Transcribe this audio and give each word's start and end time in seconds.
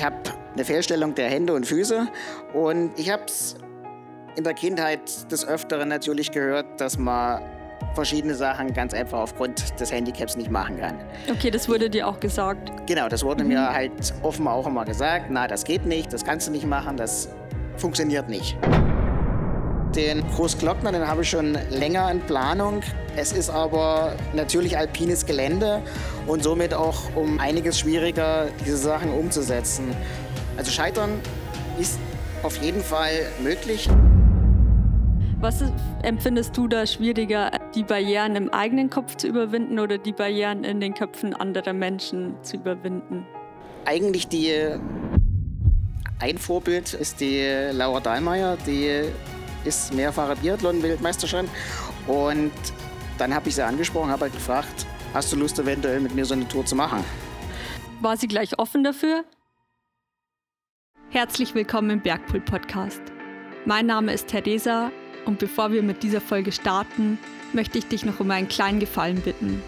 Ich 0.00 0.06
habe 0.06 0.16
eine 0.54 0.64
Fehlstellung 0.64 1.14
der 1.14 1.28
Hände 1.28 1.52
und 1.52 1.66
Füße 1.66 2.08
und 2.54 2.98
ich 2.98 3.10
habe 3.10 3.24
es 3.26 3.54
in 4.34 4.44
der 4.44 4.54
Kindheit 4.54 5.30
des 5.30 5.46
Öfteren 5.46 5.90
natürlich 5.90 6.30
gehört, 6.30 6.80
dass 6.80 6.96
man 6.96 7.42
verschiedene 7.92 8.34
Sachen 8.34 8.72
ganz 8.72 8.94
einfach 8.94 9.18
aufgrund 9.18 9.78
des 9.78 9.92
Handicaps 9.92 10.38
nicht 10.38 10.50
machen 10.50 10.78
kann. 10.78 10.96
Okay, 11.30 11.50
das 11.50 11.68
wurde 11.68 11.90
dir 11.90 12.08
auch 12.08 12.18
gesagt. 12.18 12.72
Genau, 12.86 13.10
das 13.10 13.22
wurde 13.22 13.44
mhm. 13.44 13.50
mir 13.50 13.74
halt 13.74 13.92
offen 14.22 14.48
auch 14.48 14.66
immer 14.66 14.86
gesagt. 14.86 15.26
Na, 15.28 15.46
das 15.46 15.64
geht 15.64 15.84
nicht, 15.84 16.10
das 16.14 16.24
kannst 16.24 16.48
du 16.48 16.52
nicht 16.52 16.64
machen, 16.64 16.96
das 16.96 17.28
funktioniert 17.76 18.26
nicht. 18.26 18.56
Den 19.94 20.22
Großglockner, 20.36 20.92
den 20.92 21.06
habe 21.06 21.22
ich 21.22 21.30
schon 21.30 21.58
länger 21.70 22.10
in 22.12 22.20
Planung. 22.20 22.80
Es 23.16 23.32
ist 23.32 23.50
aber 23.50 24.14
natürlich 24.32 24.78
alpines 24.78 25.26
Gelände 25.26 25.82
und 26.26 26.44
somit 26.44 26.74
auch 26.74 26.96
um 27.16 27.40
einiges 27.40 27.80
schwieriger, 27.80 28.48
diese 28.64 28.76
Sachen 28.76 29.12
umzusetzen. 29.12 29.84
Also 30.56 30.70
Scheitern 30.70 31.20
ist 31.78 31.98
auf 32.44 32.62
jeden 32.62 32.82
Fall 32.82 33.10
möglich. 33.42 33.88
Was 35.40 35.64
empfindest 36.02 36.56
du 36.56 36.68
da 36.68 36.86
schwieriger, 36.86 37.50
die 37.74 37.82
Barrieren 37.82 38.36
im 38.36 38.50
eigenen 38.50 38.90
Kopf 38.90 39.16
zu 39.16 39.26
überwinden 39.26 39.78
oder 39.78 39.98
die 39.98 40.12
Barrieren 40.12 40.62
in 40.64 40.80
den 40.80 40.94
Köpfen 40.94 41.34
anderer 41.34 41.72
Menschen 41.72 42.34
zu 42.42 42.56
überwinden? 42.56 43.26
Eigentlich 43.86 44.28
die 44.28 44.54
ein 46.20 46.36
Vorbild 46.36 46.92
ist 46.92 47.20
die 47.20 47.42
Laura 47.72 48.00
Dahlmeier, 48.00 48.58
die 48.66 49.04
ist 49.64 49.92
mehrfache 49.94 50.36
Biathlon-Weltmeisterin 50.36 51.48
und 52.06 52.52
dann 53.18 53.34
habe 53.34 53.48
ich 53.48 53.54
sie 53.54 53.64
angesprochen, 53.64 54.10
habe 54.10 54.22
halt 54.22 54.32
gefragt, 54.32 54.86
hast 55.12 55.32
du 55.32 55.36
Lust 55.36 55.58
eventuell 55.58 56.00
mit 56.00 56.14
mir 56.14 56.24
so 56.24 56.34
eine 56.34 56.48
Tour 56.48 56.64
zu 56.64 56.74
machen? 56.74 57.04
War 58.00 58.16
sie 58.16 58.28
gleich 58.28 58.58
offen 58.58 58.82
dafür? 58.82 59.24
Herzlich 61.10 61.54
willkommen 61.54 61.90
im 61.90 62.00
Bergpool 62.00 62.40
Podcast. 62.40 63.02
Mein 63.66 63.86
Name 63.86 64.12
ist 64.12 64.28
Theresa 64.28 64.90
und 65.26 65.38
bevor 65.38 65.70
wir 65.72 65.82
mit 65.82 66.02
dieser 66.02 66.20
Folge 66.20 66.52
starten, 66.52 67.18
möchte 67.52 67.78
ich 67.78 67.86
dich 67.88 68.04
noch 68.04 68.20
um 68.20 68.30
einen 68.30 68.48
kleinen 68.48 68.80
Gefallen 68.80 69.20
bitten. 69.20 69.62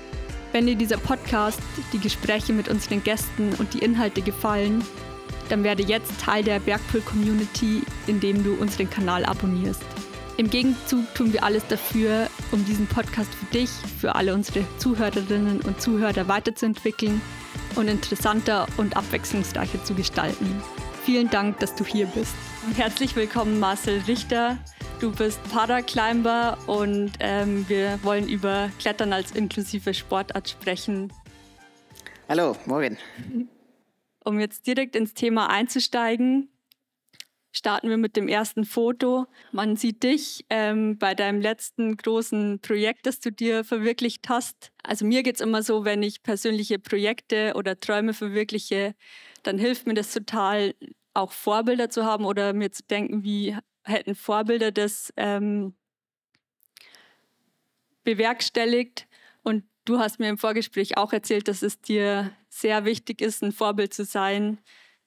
Wenn 0.52 0.66
dir 0.66 0.76
dieser 0.76 0.98
Podcast, 0.98 1.60
die 1.92 1.98
Gespräche 1.98 2.52
mit 2.52 2.68
unseren 2.68 3.02
Gästen 3.02 3.54
und 3.58 3.74
die 3.74 3.80
Inhalte 3.80 4.22
gefallen, 4.22 4.84
dann 5.52 5.64
werde 5.64 5.82
jetzt 5.82 6.18
Teil 6.18 6.42
der 6.42 6.60
Bergpool-Community, 6.60 7.82
indem 8.06 8.42
du 8.42 8.54
unseren 8.54 8.88
Kanal 8.88 9.26
abonnierst. 9.26 9.84
Im 10.38 10.48
Gegenzug 10.48 11.14
tun 11.14 11.30
wir 11.34 11.44
alles 11.44 11.66
dafür, 11.66 12.30
um 12.52 12.64
diesen 12.64 12.86
Podcast 12.86 13.32
für 13.34 13.44
dich, 13.52 13.68
für 14.00 14.14
alle 14.14 14.32
unsere 14.32 14.64
Zuhörerinnen 14.78 15.60
und 15.60 15.78
Zuhörer 15.78 16.26
weiterzuentwickeln 16.26 17.20
und 17.76 17.88
interessanter 17.88 18.66
und 18.78 18.96
abwechslungsreicher 18.96 19.84
zu 19.84 19.92
gestalten. 19.92 20.62
Vielen 21.04 21.28
Dank, 21.28 21.58
dass 21.58 21.74
du 21.74 21.84
hier 21.84 22.06
bist. 22.06 22.34
Herzlich 22.74 23.14
willkommen, 23.14 23.60
Marcel 23.60 24.00
Richter. 24.08 24.56
Du 25.00 25.12
bist 25.12 25.38
Paraclimber 25.52 26.56
und 26.66 27.12
ähm, 27.20 27.66
wir 27.68 27.98
wollen 28.02 28.26
über 28.26 28.70
Klettern 28.78 29.12
als 29.12 29.32
inklusive 29.32 29.92
Sportart 29.92 30.48
sprechen. 30.48 31.12
Hallo, 32.26 32.56
morgen. 32.64 32.96
Um 34.24 34.38
jetzt 34.38 34.66
direkt 34.66 34.94
ins 34.94 35.14
Thema 35.14 35.48
einzusteigen, 35.50 36.48
starten 37.52 37.90
wir 37.90 37.98
mit 37.98 38.16
dem 38.16 38.28
ersten 38.28 38.64
Foto. 38.64 39.26
Man 39.52 39.76
sieht 39.76 40.02
dich 40.02 40.44
ähm, 40.48 40.98
bei 40.98 41.14
deinem 41.14 41.40
letzten 41.40 41.96
großen 41.96 42.60
Projekt, 42.60 43.06
das 43.06 43.20
du 43.20 43.30
dir 43.30 43.62
verwirklicht 43.64 44.28
hast. 44.28 44.72
Also 44.82 45.04
mir 45.04 45.22
geht 45.22 45.36
es 45.36 45.40
immer 45.40 45.62
so, 45.62 45.84
wenn 45.84 46.02
ich 46.02 46.22
persönliche 46.22 46.78
Projekte 46.78 47.52
oder 47.54 47.78
Träume 47.78 48.14
verwirkliche, 48.14 48.94
dann 49.42 49.58
hilft 49.58 49.86
mir 49.86 49.94
das 49.94 50.12
total, 50.12 50.74
auch 51.14 51.32
Vorbilder 51.32 51.90
zu 51.90 52.04
haben 52.04 52.24
oder 52.24 52.54
mir 52.54 52.72
zu 52.72 52.82
denken, 52.84 53.22
wie 53.22 53.56
hätten 53.84 54.14
Vorbilder 54.14 54.72
das 54.72 55.12
ähm, 55.16 55.74
bewerkstelligt. 58.02 59.06
Und 59.42 59.64
du 59.84 59.98
hast 59.98 60.18
mir 60.20 60.30
im 60.30 60.38
Vorgespräch 60.38 60.96
auch 60.96 61.12
erzählt, 61.12 61.48
dass 61.48 61.62
es 61.62 61.80
dir 61.80 62.32
sehr 62.52 62.84
wichtig 62.84 63.20
ist, 63.22 63.42
ein 63.42 63.52
Vorbild 63.52 63.94
zu 63.94 64.04
sein. 64.04 64.58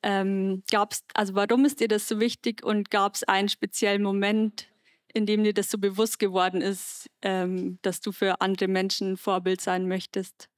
Ähm, 0.02 0.64
gab's, 0.70 1.04
also 1.14 1.36
warum 1.36 1.66
ist 1.66 1.80
dir 1.80 1.88
das 1.88 2.08
so 2.08 2.20
wichtig 2.20 2.64
und 2.64 2.90
gab 2.90 3.16
es 3.16 3.24
einen 3.24 3.50
speziellen 3.50 4.02
Moment, 4.02 4.68
in 5.14 5.26
dem 5.26 5.44
dir 5.44 5.54
das 5.54 5.70
so 5.70 5.78
bewusst 5.78 6.20
geworden 6.20 6.62
ist, 6.62 7.10
ähm, 7.22 7.78
dass 7.84 8.02
du 8.02 8.12
für 8.12 8.42
andere 8.42 8.68
Menschen 8.68 9.14
ein 9.14 9.18
Vorbild 9.18 9.62
sein 9.62 9.88
möchtest? 9.88 10.50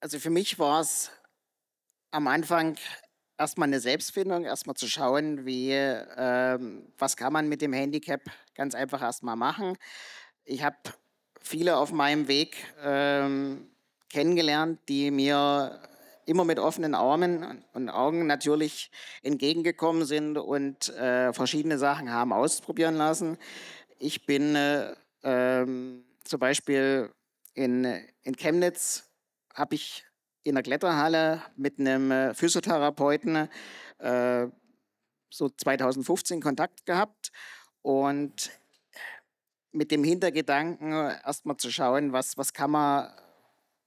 Also 0.00 0.18
für 0.18 0.30
mich 0.30 0.58
war 0.58 0.80
es 0.80 1.10
am 2.10 2.26
Anfang 2.26 2.76
erstmal 3.38 3.68
eine 3.68 3.80
Selbstfindung, 3.80 4.44
erstmal 4.44 4.76
zu 4.76 4.88
schauen, 4.88 5.44
wie, 5.44 5.72
ähm, 5.72 6.90
was 6.98 7.16
kann 7.16 7.32
man 7.32 7.48
mit 7.48 7.60
dem 7.60 7.74
Handicap 7.74 8.22
ganz 8.54 8.74
einfach 8.74 9.02
erstmal 9.02 9.36
machen. 9.36 9.76
Ich 10.44 10.62
habe 10.62 10.76
viele 11.40 11.76
auf 11.76 11.92
meinem 11.92 12.28
Weg 12.28 12.56
ähm, 12.82 13.70
kennengelernt, 14.08 14.80
die 14.88 15.10
mir 15.10 15.80
immer 16.26 16.44
mit 16.44 16.58
offenen 16.58 16.94
Armen 16.94 17.64
und 17.72 17.88
Augen 17.88 18.26
natürlich 18.26 18.90
entgegengekommen 19.22 20.04
sind 20.04 20.38
und 20.38 20.88
äh, 20.90 21.32
verschiedene 21.32 21.78
Sachen 21.78 22.12
haben 22.12 22.32
ausprobieren 22.32 22.96
lassen. 22.96 23.38
Ich 23.98 24.26
bin 24.26 24.54
äh, 24.54 24.94
ähm, 25.22 26.04
zum 26.24 26.40
Beispiel 26.40 27.10
in, 27.54 27.84
in 28.22 28.36
Chemnitz, 28.36 29.10
habe 29.54 29.74
ich 29.74 30.04
in 30.42 30.54
der 30.54 30.62
Kletterhalle 30.62 31.42
mit 31.56 31.78
einem 31.78 32.10
äh, 32.10 32.34
Physiotherapeuten 32.34 33.48
äh, 33.98 34.46
so 35.28 35.48
2015 35.48 36.40
Kontakt 36.40 36.86
gehabt 36.86 37.30
und 37.82 38.50
mit 39.72 39.90
dem 39.90 40.02
Hintergedanken 40.02 40.92
erstmal 40.92 41.56
zu 41.56 41.70
schauen, 41.70 42.12
was, 42.12 42.36
was, 42.36 42.52
kann 42.52 42.72
man, 42.72 43.10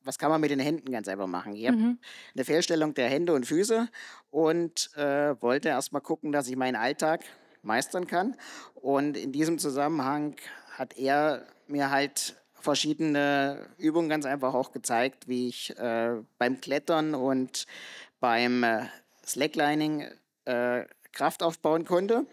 was 0.04 0.18
kann 0.18 0.30
man 0.30 0.42
mit 0.42 0.52
den 0.52 0.60
Händen 0.60 0.92
ganz 0.92 1.08
einfach 1.08 1.28
machen. 1.28 1.56
Ich 1.56 1.68
habe 1.68 1.78
mhm. 1.78 2.00
eine 2.36 2.46
Fehlstellung 2.46 2.94
der 2.94 3.10
Hände 3.10 3.34
und 3.34 3.46
Füße 3.46 3.88
und 4.32 4.90
äh, 4.96 5.42
wollte 5.42 5.70
erstmal 5.70 6.02
gucken, 6.02 6.32
dass 6.32 6.48
ich 6.48 6.56
meinen 6.56 6.76
Alltag 6.76 7.24
meistern 7.62 8.08
kann. 8.08 8.36
Und 8.76 9.18
in 9.18 9.32
diesem 9.32 9.58
Zusammenhang 9.58 10.36
hat 10.78 10.98
er 10.98 11.46
mir 11.68 11.90
halt 11.92 12.36
verschiedene 12.54 13.68
Übungen 13.78 14.10
ganz 14.10 14.26
einfach 14.26 14.54
auch 14.54 14.72
gezeigt, 14.72 15.28
wie 15.28 15.50
ich 15.50 15.78
äh, 15.78 16.16
beim 16.38 16.62
Klettern 16.62 17.14
und 17.14 17.66
beim 18.20 18.64
äh, 18.64 18.86
Slacklining 19.26 20.08
äh, 20.46 20.86
Kraft 21.12 21.44
aufbauen 21.44 21.86
konnte. 21.86 22.26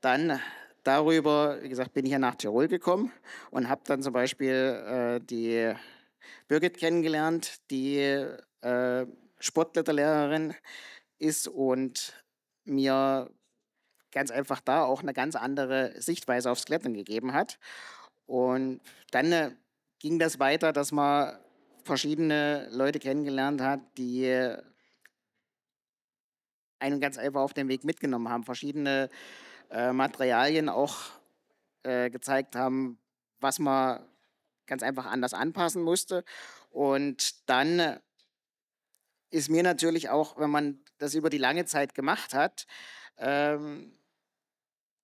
Dann 0.00 0.40
darüber, 0.84 1.58
wie 1.62 1.68
gesagt, 1.68 1.94
bin 1.94 2.04
ich 2.04 2.12
ja 2.12 2.18
nach 2.18 2.36
Tirol 2.36 2.68
gekommen 2.68 3.12
und 3.50 3.68
habe 3.68 3.80
dann 3.86 4.02
zum 4.02 4.12
Beispiel 4.12 4.52
äh, 4.52 5.20
die 5.24 5.74
Birgit 6.48 6.78
kennengelernt, 6.78 7.60
die 7.70 7.98
äh, 8.60 9.06
Sportkletterlehrerin 9.38 10.54
ist 11.18 11.48
und 11.48 12.12
mir 12.64 13.30
ganz 14.12 14.30
einfach 14.30 14.60
da 14.60 14.84
auch 14.84 15.02
eine 15.02 15.12
ganz 15.12 15.36
andere 15.36 16.00
Sichtweise 16.00 16.50
aufs 16.50 16.64
Klettern 16.64 16.94
gegeben 16.94 17.32
hat. 17.32 17.58
Und 18.26 18.80
dann 19.10 19.32
äh, 19.32 19.50
ging 19.98 20.18
das 20.18 20.38
weiter, 20.38 20.72
dass 20.72 20.92
man 20.92 21.38
verschiedene 21.84 22.68
Leute 22.70 22.98
kennengelernt 22.98 23.60
hat, 23.60 23.80
die 23.96 24.56
einen 26.78 27.00
ganz 27.00 27.18
einfach 27.18 27.40
auf 27.40 27.54
den 27.54 27.68
Weg 27.68 27.84
mitgenommen 27.84 28.28
haben, 28.28 28.44
verschiedene 28.44 29.08
äh, 29.70 29.92
Materialien 29.92 30.68
auch 30.68 30.96
äh, 31.82 32.10
gezeigt 32.10 32.56
haben, 32.56 32.98
was 33.40 33.58
man 33.58 34.00
ganz 34.66 34.82
einfach 34.82 35.06
anders 35.06 35.34
anpassen 35.34 35.82
musste. 35.82 36.24
Und 36.70 37.48
dann 37.48 37.98
ist 39.30 39.50
mir 39.50 39.62
natürlich 39.62 40.08
auch, 40.08 40.38
wenn 40.38 40.50
man 40.50 40.80
das 40.98 41.14
über 41.14 41.30
die 41.30 41.38
lange 41.38 41.64
Zeit 41.66 41.94
gemacht 41.94 42.34
hat, 42.34 42.66
ähm, 43.18 43.92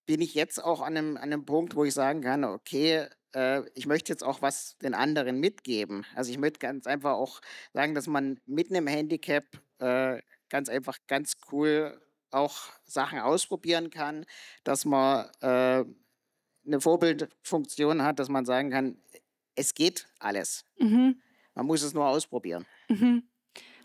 bin 0.07 0.21
ich 0.21 0.35
jetzt 0.35 0.63
auch 0.63 0.81
an 0.81 0.97
einem, 0.97 1.17
an 1.17 1.25
einem 1.25 1.45
Punkt, 1.45 1.77
wo 1.77 1.85
ich 1.85 1.95
sagen 1.95 2.23
kann, 2.23 2.45
okay, 2.45 3.07
äh, 3.35 3.63
ich 3.75 3.87
möchte 3.87 4.13
jetzt 4.13 4.25
auch 4.25 4.43
was 4.43 4.77
den 4.79 4.95
anderen 4.95 5.41
mitgeben. 5.41 6.05
Also 6.15 6.31
ich 6.31 6.39
möchte 6.39 6.59
ganz 6.59 6.87
einfach 6.87 7.13
auch 7.13 7.41
sagen, 7.73 7.95
dass 7.95 8.07
man 8.07 8.41
mit 8.47 8.71
einem 8.71 8.87
Handicap 8.87 9.45
äh, 9.79 10.21
ganz 10.49 10.69
einfach 10.69 10.99
ganz 11.07 11.35
cool 11.51 12.01
auch 12.31 12.71
Sachen 12.85 13.19
ausprobieren 13.19 13.91
kann, 13.91 14.25
dass 14.65 14.85
man 14.85 15.31
äh, 15.41 15.85
eine 16.65 16.81
Vorbildfunktion 16.81 18.03
hat, 18.03 18.19
dass 18.19 18.29
man 18.29 18.45
sagen 18.45 18.71
kann, 18.71 18.97
es 19.55 19.75
geht 19.75 20.09
alles. 20.19 20.65
Mhm. 20.79 21.21
Man 21.55 21.67
muss 21.67 21.83
es 21.83 21.95
nur 21.95 22.07
ausprobieren. 22.07 22.67
Mhm. 22.89 23.25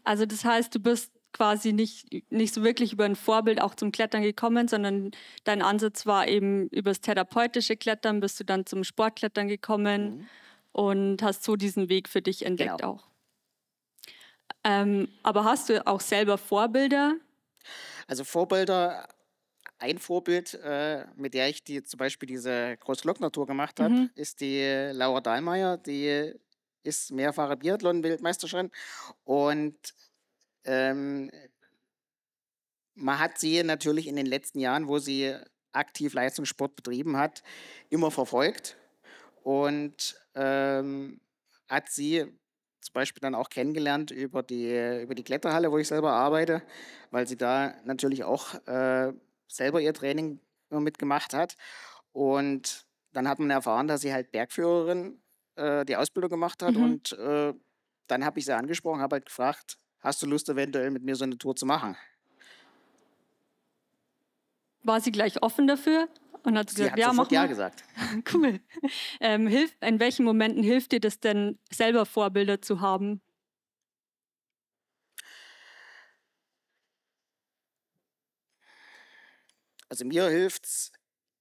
Also 0.04 0.26
das 0.26 0.46
heißt, 0.46 0.74
du 0.74 0.80
bist 0.80 1.12
quasi 1.34 1.74
nicht, 1.74 2.08
nicht 2.32 2.54
so 2.54 2.64
wirklich 2.64 2.94
über 2.94 3.06
ein 3.06 3.16
Vorbild 3.16 3.62
auch 3.62 3.76
zum 3.76 3.92
Klettern 3.92 4.24
gekommen, 4.24 4.68
sondern 4.68 5.12
dein 5.44 5.62
Ansatz 5.62 6.06
war 6.06 6.28
eben 6.28 6.68
über 6.70 6.92
das 6.92 7.02
therapeutische 7.02 7.76
Klettern, 7.76 8.22
bist 8.22 8.40
du 8.40 8.44
dann 8.44 8.66
zum 8.66 8.84
Sportklettern 8.84 9.48
gekommen 9.48 10.18
mhm. 10.18 10.28
und 10.72 11.22
hast 11.22 11.44
so 11.44 11.56
diesen 11.56 11.90
Weg 11.90 12.10
für 12.10 12.22
dich 12.22 12.46
entdeckt 12.46 12.80
genau. 12.80 12.94
auch. 12.94 13.08
Ähm, 14.64 15.10
aber 15.24 15.44
hast 15.44 15.70
du 15.70 15.86
auch 15.86 16.02
selber 16.02 16.38
Vorbilder? 16.38 17.16
Also 18.08 18.24
Vorbilder, 18.24 19.08
ein 19.80 19.98
Vorbild, 20.00 20.56
äh, 20.56 21.06
mit 21.16 21.34
der 21.34 21.50
ich 21.50 21.64
die, 21.64 21.84
zum 21.84 21.98
Beispiel 22.00 22.28
diese 22.28 22.78
Großglockner-Tour 22.78 23.46
gemacht 23.48 23.80
habe, 23.80 23.94
Mhm. 23.94 24.10
ist 24.16 24.42
die 24.42 24.62
Laura 24.94 25.22
Dahlmeier. 25.22 25.78
Die 25.78 26.34
ist 26.84 27.12
mehrfache 27.12 27.58
Biathlon-Weltmeisterin 27.58 28.72
und 29.26 29.76
ähm, 30.66 31.32
man 32.96 33.20
hat 33.20 33.38
sie 33.40 33.64
natürlich 33.64 34.08
in 34.08 34.16
den 34.16 34.26
letzten 34.26 34.60
Jahren, 34.60 34.88
wo 34.88 34.98
sie 35.00 35.36
aktiv 35.72 36.14
Leistungssport 36.14 36.76
betrieben 36.76 37.18
hat, 37.18 37.44
immer 37.90 38.10
verfolgt 38.12 38.78
und 39.44 40.16
ähm, 40.36 41.22
hat 41.70 41.90
sie 41.90 42.26
zum 42.82 42.94
Beispiel 42.94 43.22
dann 43.22 43.36
auch 43.36 43.50
kennengelernt 43.50 44.12
über 44.12 44.44
die, 44.44 45.02
über 45.02 45.14
die 45.16 45.24
Kletterhalle, 45.24 45.72
wo 45.72 45.78
ich 45.78 45.88
selber 45.88 46.14
arbeite, 46.14 46.64
weil 47.12 47.28
sie 47.28 47.38
da 47.38 47.76
natürlich 47.86 48.24
auch 48.24 48.56
äh, 48.68 49.14
selber 49.48 49.82
ihr 49.82 49.94
Training 49.94 50.40
mitgemacht 50.70 51.34
hat. 51.34 51.56
Und 52.12 52.86
dann 53.14 53.28
hat 53.28 53.40
man 53.40 53.50
erfahren, 53.50 53.88
dass 53.88 54.02
sie 54.02 54.14
halt 54.14 54.32
Bergführerin 54.32 55.22
äh, 55.56 55.86
die 55.86 55.96
Ausbildung 55.96 56.30
gemacht 56.30 56.62
hat. 56.64 56.76
Mhm. 56.76 56.84
Und 56.84 57.14
äh, 57.14 57.54
dann 58.08 58.26
habe 58.26 58.40
ich 58.40 58.46
sie 58.46 58.56
angesprochen, 58.56 59.02
habe 59.02 59.16
halt 59.16 59.26
gefragt, 59.26 59.78
hast 60.00 60.22
du 60.22 60.28
Lust 60.28 60.50
eventuell 60.50 60.92
mit 60.92 61.04
mir 61.04 61.16
so 61.16 61.24
eine 61.24 61.38
Tour 61.38 61.56
zu 61.56 61.66
machen? 61.66 61.96
War 64.84 65.02
sie 65.02 65.12
gleich 65.12 65.42
offen 65.42 65.68
dafür 65.68 66.08
und 66.44 66.58
hat 66.58 66.70
Sie 66.70 66.78
gesagt, 66.78 66.92
hat 66.94 67.00
ja, 67.00 67.14
mach 67.14 67.32
Ja 67.32 67.42
mal. 67.42 67.48
gesagt. 67.48 67.84
Cool. 68.34 68.60
Ähm, 69.20 69.48
hilf, 69.48 69.76
in 69.82 70.00
welchen 70.00 70.24
Momenten 70.24 70.64
hilft 70.64 70.92
dir 70.92 71.00
das 71.00 71.20
denn, 71.20 71.60
selber 71.72 72.06
Vorbilder 72.06 72.62
zu 72.62 72.80
haben? 72.80 73.22
Also 79.90 80.06
mir 80.06 80.28
hilft 80.28 80.66
es 80.66 80.92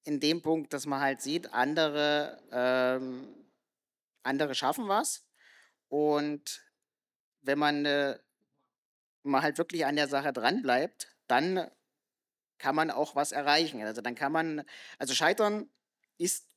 in 0.04 0.20
dem 0.20 0.42
Punkt, 0.42 0.72
dass 0.72 0.86
man 0.86 1.00
halt 1.00 1.20
sieht, 1.20 1.52
andere, 1.52 2.40
ähm, 2.52 3.46
andere 4.22 4.54
schaffen 4.54 4.88
was. 4.88 5.24
Und 5.88 6.64
wenn 7.42 7.58
man, 7.58 7.84
äh, 7.84 8.18
man 9.24 9.42
halt 9.42 9.58
wirklich 9.58 9.84
an 9.84 9.96
der 9.96 10.08
Sache 10.08 10.32
dranbleibt, 10.32 11.08
dann 11.26 11.70
kann 12.58 12.74
man 12.74 12.90
auch 12.90 13.14
was 13.16 13.32
erreichen. 13.32 13.82
Also 13.82 14.00
dann 14.00 14.14
kann 14.14 14.32
man, 14.32 14.62
also 14.98 15.14
scheitern 15.14 15.68
ist 16.18 16.48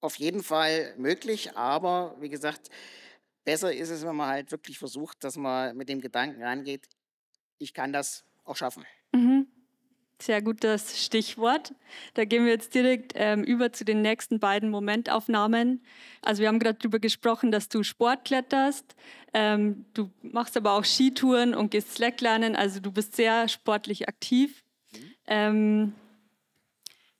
auf 0.00 0.16
jeden 0.16 0.42
Fall 0.42 0.94
möglich, 0.98 1.56
aber 1.56 2.16
wie 2.20 2.28
gesagt, 2.28 2.70
besser 3.44 3.72
ist 3.72 3.90
es, 3.90 4.04
wenn 4.04 4.16
man 4.16 4.28
halt 4.28 4.50
wirklich 4.50 4.78
versucht, 4.78 5.24
dass 5.24 5.36
man 5.36 5.76
mit 5.76 5.88
dem 5.88 6.00
Gedanken 6.00 6.42
rangeht, 6.42 6.88
ich 7.58 7.72
kann 7.72 7.92
das 7.92 8.24
auch 8.44 8.56
schaffen. 8.56 8.84
Mhm. 9.12 9.48
Sehr 10.20 10.40
gutes 10.40 11.04
Stichwort. 11.04 11.74
Da 12.14 12.24
gehen 12.24 12.44
wir 12.46 12.52
jetzt 12.52 12.74
direkt 12.74 13.12
ähm, 13.16 13.44
über 13.44 13.72
zu 13.72 13.84
den 13.84 14.00
nächsten 14.00 14.40
beiden 14.40 14.70
Momentaufnahmen. 14.70 15.84
Also 16.22 16.40
wir 16.40 16.48
haben 16.48 16.58
gerade 16.58 16.78
darüber 16.78 16.98
gesprochen, 16.98 17.50
dass 17.52 17.68
du 17.68 17.82
Sport 17.82 18.24
kletterst, 18.24 18.96
ähm, 19.34 19.84
du 19.92 20.10
machst 20.22 20.56
aber 20.56 20.72
auch 20.72 20.84
Skitouren 20.84 21.54
und 21.54 21.70
gehst 21.70 21.94
Slacklernen, 21.94 22.56
also 22.56 22.80
du 22.80 22.90
bist 22.90 23.14
sehr 23.14 23.48
sportlich 23.48 24.08
aktiv. 24.08 24.64
Ähm, 25.26 25.92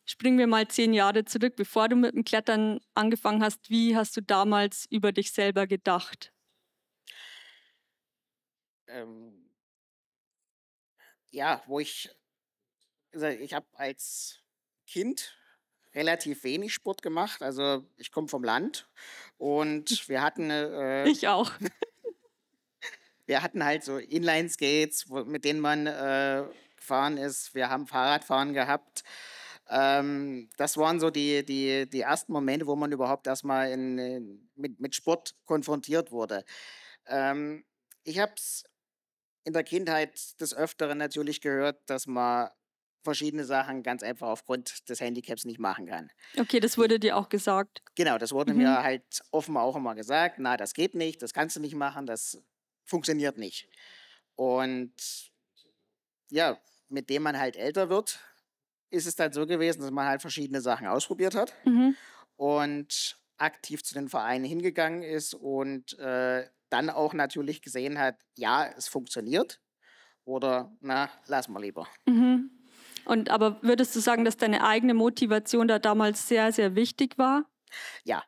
springen 0.06 0.38
wir 0.38 0.46
mal 0.46 0.66
zehn 0.66 0.94
Jahre 0.94 1.26
zurück, 1.26 1.54
bevor 1.56 1.90
du 1.90 1.96
mit 1.96 2.14
dem 2.14 2.24
Klettern 2.24 2.80
angefangen 2.94 3.42
hast. 3.42 3.68
Wie 3.68 3.94
hast 3.94 4.16
du 4.16 4.22
damals 4.22 4.86
über 4.90 5.12
dich 5.12 5.32
selber 5.32 5.66
gedacht? 5.66 6.32
Ähm, 8.86 9.50
ja, 11.30 11.62
wo 11.66 11.80
ich, 11.80 12.08
also 13.16 13.28
ich 13.28 13.54
habe 13.54 13.66
als 13.72 14.40
Kind 14.86 15.34
relativ 15.94 16.44
wenig 16.44 16.74
Sport 16.74 17.02
gemacht. 17.02 17.42
Also 17.42 17.84
ich 17.96 18.12
komme 18.12 18.28
vom 18.28 18.44
Land 18.44 18.88
und 19.38 19.88
wir 20.08 20.22
hatten, 20.22 20.50
äh, 20.50 21.08
Ich 21.08 21.26
auch. 21.26 21.50
wir 23.26 23.42
hatten 23.42 23.64
halt 23.64 23.84
so 23.84 23.98
Inline-Skates, 23.98 25.08
mit 25.08 25.44
denen 25.44 25.60
man 25.60 25.86
äh, 25.86 26.44
gefahren 26.76 27.16
ist. 27.16 27.54
Wir 27.54 27.70
haben 27.70 27.86
Fahrradfahren 27.86 28.52
gehabt. 28.52 29.02
Ähm, 29.68 30.48
das 30.58 30.76
waren 30.76 31.00
so 31.00 31.10
die, 31.10 31.44
die, 31.44 31.88
die 31.88 32.02
ersten 32.02 32.32
Momente, 32.32 32.66
wo 32.66 32.76
man 32.76 32.92
überhaupt 32.92 33.26
erstmal 33.26 33.70
in, 33.72 33.98
in, 33.98 34.50
mit, 34.54 34.78
mit 34.78 34.94
Sport 34.94 35.34
konfrontiert 35.46 36.12
wurde. 36.12 36.44
Ähm, 37.06 37.64
ich 38.04 38.18
habe 38.18 38.34
es 38.36 38.62
in 39.42 39.54
der 39.54 39.64
Kindheit 39.64 40.40
des 40.40 40.54
Öfteren 40.54 40.98
natürlich 40.98 41.40
gehört, 41.40 41.80
dass 41.86 42.06
man 42.06 42.50
verschiedene 43.06 43.44
Sachen 43.46 43.82
ganz 43.82 44.02
einfach 44.02 44.28
aufgrund 44.28 44.88
des 44.90 45.00
Handicaps 45.00 45.46
nicht 45.46 45.58
machen 45.60 45.86
kann. 45.86 46.10
Okay, 46.38 46.60
das 46.60 46.76
wurde 46.76 47.00
dir 47.00 47.16
auch 47.16 47.28
gesagt. 47.30 47.82
Genau, 47.94 48.18
das 48.18 48.32
wurde 48.32 48.52
Mhm. 48.52 48.58
mir 48.58 48.82
halt 48.82 49.22
offen 49.30 49.56
auch 49.56 49.76
immer 49.76 49.94
gesagt, 49.94 50.38
na, 50.38 50.56
das 50.58 50.74
geht 50.74 50.94
nicht, 50.94 51.22
das 51.22 51.32
kannst 51.32 51.56
du 51.56 51.60
nicht 51.60 51.74
machen, 51.74 52.06
das 52.06 52.42
funktioniert 52.84 53.38
nicht. 53.38 53.68
Und 54.36 54.92
ja, 56.30 56.58
mit 56.88 57.10
dem 57.10 57.22
man 57.22 57.38
halt 57.38 57.56
älter 57.56 57.88
wird, 57.88 58.20
ist 58.90 59.06
es 59.06 59.16
dann 59.16 59.32
so 59.32 59.46
gewesen, 59.46 59.80
dass 59.82 59.90
man 59.90 60.06
halt 60.06 60.20
verschiedene 60.22 60.60
Sachen 60.60 60.86
ausprobiert 60.86 61.34
hat 61.34 61.54
Mhm. 61.64 61.96
und 62.36 63.18
aktiv 63.38 63.82
zu 63.84 63.94
den 63.94 64.08
Vereinen 64.08 64.44
hingegangen 64.44 65.02
ist 65.02 65.34
und 65.34 65.98
äh, 65.98 66.48
dann 66.70 66.90
auch 66.90 67.14
natürlich 67.14 67.62
gesehen 67.62 67.98
hat, 67.98 68.16
ja, 68.36 68.66
es 68.76 68.88
funktioniert 68.88 69.60
oder 70.24 70.76
na, 70.80 71.10
lass 71.26 71.48
mal 71.48 71.62
lieber. 71.62 71.88
Mhm. 72.06 72.50
Und 73.06 73.30
aber 73.30 73.62
würdest 73.62 73.94
du 73.96 74.00
sagen, 74.00 74.24
dass 74.24 74.36
deine 74.36 74.64
eigene 74.64 74.94
Motivation 74.94 75.68
da 75.68 75.78
damals 75.78 76.28
sehr, 76.28 76.52
sehr 76.52 76.74
wichtig 76.74 77.18
war? 77.18 77.48
Ja, 78.04 78.22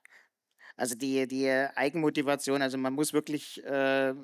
also 0.78 0.94
die, 0.94 1.26
die 1.26 1.50
Eigenmotivation, 1.50 2.62
also 2.62 2.78
man 2.78 2.92
muss 2.92 3.12
wirklich, 3.12 3.62
äh, 3.64 4.14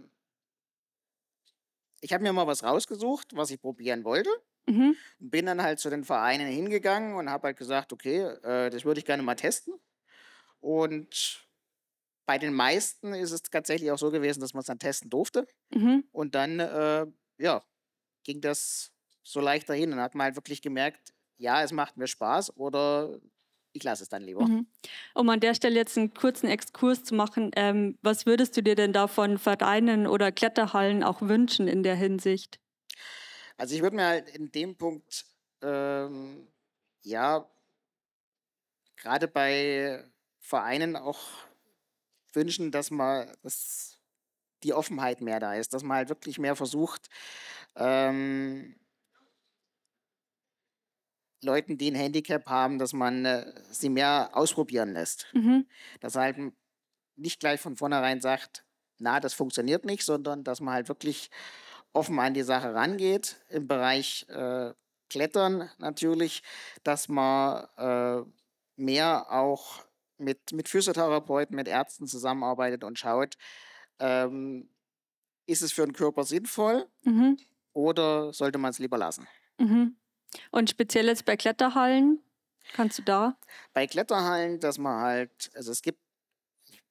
ich 2.00 2.12
habe 2.12 2.22
mir 2.22 2.32
mal 2.32 2.46
was 2.46 2.62
rausgesucht, 2.62 3.34
was 3.34 3.50
ich 3.50 3.60
probieren 3.60 4.04
wollte. 4.04 4.30
Mhm. 4.66 4.96
Bin 5.18 5.46
dann 5.46 5.60
halt 5.60 5.80
zu 5.80 5.90
den 5.90 6.04
Vereinen 6.04 6.46
hingegangen 6.46 7.16
und 7.16 7.28
habe 7.28 7.48
halt 7.48 7.56
gesagt, 7.56 7.92
okay, 7.92 8.20
äh, 8.44 8.70
das 8.70 8.84
würde 8.84 9.00
ich 9.00 9.04
gerne 9.04 9.24
mal 9.24 9.34
testen. 9.34 9.74
Und 10.60 11.44
bei 12.24 12.38
den 12.38 12.54
meisten 12.54 13.14
ist 13.14 13.32
es 13.32 13.42
tatsächlich 13.42 13.90
auch 13.90 13.98
so 13.98 14.12
gewesen, 14.12 14.40
dass 14.40 14.54
man 14.54 14.60
es 14.60 14.66
dann 14.66 14.78
testen 14.78 15.10
durfte. 15.10 15.48
Mhm. 15.74 16.04
Und 16.12 16.36
dann, 16.36 16.60
äh, 16.60 17.06
ja, 17.38 17.64
ging 18.22 18.40
das 18.40 18.93
so 19.24 19.40
leicht 19.40 19.68
dahin. 19.68 19.90
Und 19.90 19.96
dann 19.96 20.04
hat 20.04 20.14
man 20.14 20.26
halt 20.26 20.36
wirklich 20.36 20.62
gemerkt, 20.62 21.12
ja, 21.36 21.62
es 21.64 21.72
macht 21.72 21.96
mir 21.96 22.06
Spaß 22.06 22.56
oder 22.56 23.18
ich 23.72 23.82
lasse 23.82 24.04
es 24.04 24.08
dann 24.08 24.22
lieber. 24.22 24.46
Mhm. 24.46 24.66
Um 25.14 25.28
an 25.28 25.40
der 25.40 25.54
Stelle 25.54 25.74
jetzt 25.74 25.98
einen 25.98 26.14
kurzen 26.14 26.46
Exkurs 26.46 27.02
zu 27.02 27.14
machen, 27.16 27.50
ähm, 27.56 27.98
was 28.02 28.24
würdest 28.24 28.56
du 28.56 28.62
dir 28.62 28.76
denn 28.76 28.92
da 28.92 29.08
von 29.08 29.38
Vereinen 29.38 30.06
oder 30.06 30.30
Kletterhallen 30.30 31.02
auch 31.02 31.20
wünschen 31.22 31.66
in 31.66 31.82
der 31.82 31.96
Hinsicht? 31.96 32.60
Also 33.56 33.74
ich 33.74 33.82
würde 33.82 33.96
mir 33.96 34.06
halt 34.06 34.28
in 34.28 34.52
dem 34.52 34.76
Punkt, 34.76 35.26
ähm, 35.60 36.46
ja, 37.02 37.48
gerade 38.96 39.26
bei 39.26 40.04
Vereinen 40.38 40.96
auch 40.96 41.20
wünschen, 42.32 42.70
dass 42.70 42.90
man, 42.90 43.32
dass 43.42 43.98
die 44.62 44.72
Offenheit 44.72 45.20
mehr 45.20 45.40
da 45.40 45.54
ist, 45.54 45.74
dass 45.74 45.82
man 45.82 45.98
halt 45.98 46.08
wirklich 46.08 46.38
mehr 46.38 46.56
versucht, 46.56 47.08
ähm, 47.76 48.76
Leuten, 51.44 51.78
die 51.78 51.90
ein 51.90 51.94
Handicap 51.94 52.46
haben, 52.46 52.78
dass 52.78 52.92
man 52.92 53.24
äh, 53.24 53.52
sie 53.70 53.88
mehr 53.88 54.30
ausprobieren 54.32 54.92
lässt. 54.92 55.26
Mhm. 55.34 55.66
Dass 56.00 56.16
halt 56.16 56.36
nicht 57.16 57.40
gleich 57.40 57.60
von 57.60 57.76
vornherein 57.76 58.20
sagt, 58.20 58.64
na, 58.98 59.20
das 59.20 59.34
funktioniert 59.34 59.84
nicht, 59.84 60.04
sondern 60.04 60.44
dass 60.44 60.60
man 60.60 60.74
halt 60.74 60.88
wirklich 60.88 61.30
offen 61.92 62.18
an 62.18 62.34
die 62.34 62.42
Sache 62.42 62.74
rangeht. 62.74 63.36
Im 63.48 63.68
Bereich 63.68 64.26
äh, 64.28 64.72
Klettern 65.10 65.70
natürlich, 65.78 66.42
dass 66.82 67.08
man 67.08 67.66
äh, 67.76 68.22
mehr 68.76 69.30
auch 69.30 69.84
mit, 70.18 70.52
mit 70.52 70.68
Physiotherapeuten, 70.68 71.54
mit 71.56 71.68
Ärzten 71.68 72.06
zusammenarbeitet 72.06 72.84
und 72.84 72.98
schaut, 72.98 73.36
ähm, 73.98 74.70
ist 75.46 75.62
es 75.62 75.72
für 75.72 75.84
den 75.84 75.92
Körper 75.92 76.24
sinnvoll 76.24 76.86
Mhm. 77.02 77.36
oder 77.72 78.32
sollte 78.32 78.58
man 78.58 78.70
es 78.70 78.78
lieber 78.78 78.98
lassen? 78.98 79.26
Mhm. 79.58 79.96
Und 80.50 80.70
speziell 80.70 81.06
jetzt 81.06 81.24
bei 81.24 81.36
Kletterhallen, 81.36 82.22
kannst 82.72 82.98
du 82.98 83.02
da? 83.02 83.36
bei 83.72 83.86
Kletterhallen, 83.86 84.60
dass 84.60 84.78
man 84.78 85.00
halt, 85.02 85.50
also 85.54 85.72
es 85.72 85.82
gibt, 85.82 86.00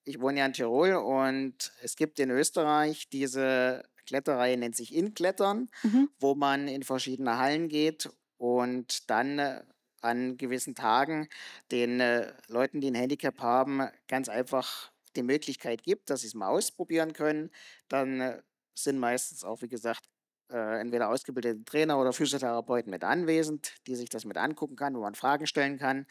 ich 0.03 0.19
wohne 0.21 0.39
ja 0.39 0.45
in 0.45 0.53
Tirol 0.53 0.93
und 0.95 1.71
es 1.81 1.95
gibt 1.95 2.19
in 2.19 2.29
Österreich 2.29 3.09
diese 3.09 3.83
Kletterreihe, 4.05 4.57
nennt 4.57 4.75
sich 4.75 4.93
Inklettern, 4.93 5.69
Mhm. 5.83 6.09
wo 6.19 6.35
man 6.35 6.67
in 6.67 6.83
verschiedene 6.83 7.37
Hallen 7.37 7.69
geht 7.69 8.09
und 8.37 9.09
dann 9.09 9.39
äh, 9.39 9.63
an 10.01 10.35
gewissen 10.37 10.75
Tagen 10.75 11.29
den 11.71 11.99
äh, 12.01 12.33
Leuten, 12.47 12.81
die 12.81 12.91
ein 12.91 12.95
Handicap 12.95 13.39
haben, 13.39 13.87
ganz 14.07 14.27
einfach 14.29 14.91
die 15.15 15.23
Möglichkeit 15.23 15.83
gibt, 15.83 16.09
dass 16.09 16.21
sie 16.21 16.27
es 16.27 16.33
mal 16.35 16.49
ausprobieren 16.49 17.13
können. 17.13 17.51
Dann 17.87 18.19
äh, 18.19 18.41
sind 18.75 18.99
meistens 18.99 19.43
auch, 19.45 19.61
wie 19.61 19.69
gesagt, 19.69 20.03
äh, 20.51 20.79
entweder 20.79 21.09
ausgebildete 21.09 21.63
Trainer 21.65 21.99
oder 21.99 22.13
Physiotherapeuten 22.13 22.91
mit 22.91 23.03
anwesend, 23.03 23.73
die 23.87 23.95
sich 23.95 24.09
das 24.09 24.25
mit 24.25 24.37
angucken 24.37 24.75
kann, 24.75 24.95
wo 24.95 25.01
man 25.01 25.15
Fragen 25.15 25.47
stellen 25.47 25.77
kann 25.77 26.05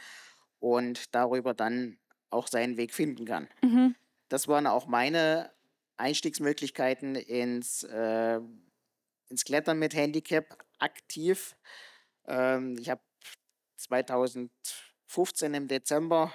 und 0.58 1.14
darüber 1.14 1.54
dann 1.54 1.98
auch 2.30 2.46
seinen 2.46 2.76
Weg 2.76 2.94
finden 2.94 3.24
kann. 3.24 3.48
Mhm. 3.62 3.94
Das 4.28 4.48
waren 4.48 4.66
auch 4.66 4.86
meine 4.86 5.50
Einstiegsmöglichkeiten 5.96 7.16
ins, 7.16 7.82
äh, 7.84 8.40
ins 9.28 9.44
Klettern 9.44 9.78
mit 9.78 9.94
Handicap 9.94 10.58
aktiv. 10.78 11.56
Ähm, 12.26 12.76
ich 12.78 12.90
habe 12.90 13.02
2015 13.76 15.54
im 15.54 15.68
Dezember 15.68 16.32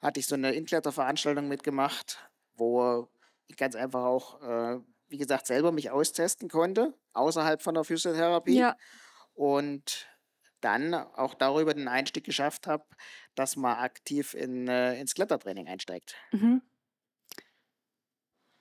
hatte 0.00 0.20
ich 0.20 0.26
so 0.26 0.34
eine 0.34 0.52
Inkletterveranstaltung 0.52 1.48
mitgemacht, 1.48 2.18
wo 2.54 3.08
ich 3.46 3.56
ganz 3.56 3.74
einfach 3.74 4.04
auch, 4.04 4.42
äh, 4.42 4.80
wie 5.08 5.18
gesagt, 5.18 5.46
selber 5.46 5.72
mich 5.72 5.90
austesten 5.90 6.48
konnte, 6.48 6.94
außerhalb 7.12 7.62
von 7.62 7.74
der 7.74 7.84
Physiotherapie. 7.84 8.58
Ja. 8.58 8.76
Und 9.34 10.08
dann 10.60 10.94
auch 10.94 11.34
darüber 11.34 11.74
den 11.74 11.88
Einstieg 11.88 12.24
geschafft 12.24 12.66
habe, 12.66 12.84
dass 13.34 13.56
man 13.56 13.78
aktiv 13.78 14.34
in, 14.34 14.68
äh, 14.68 14.98
ins 14.98 15.14
Klettertraining 15.14 15.68
einsteigt. 15.68 16.16
Mhm. 16.32 16.62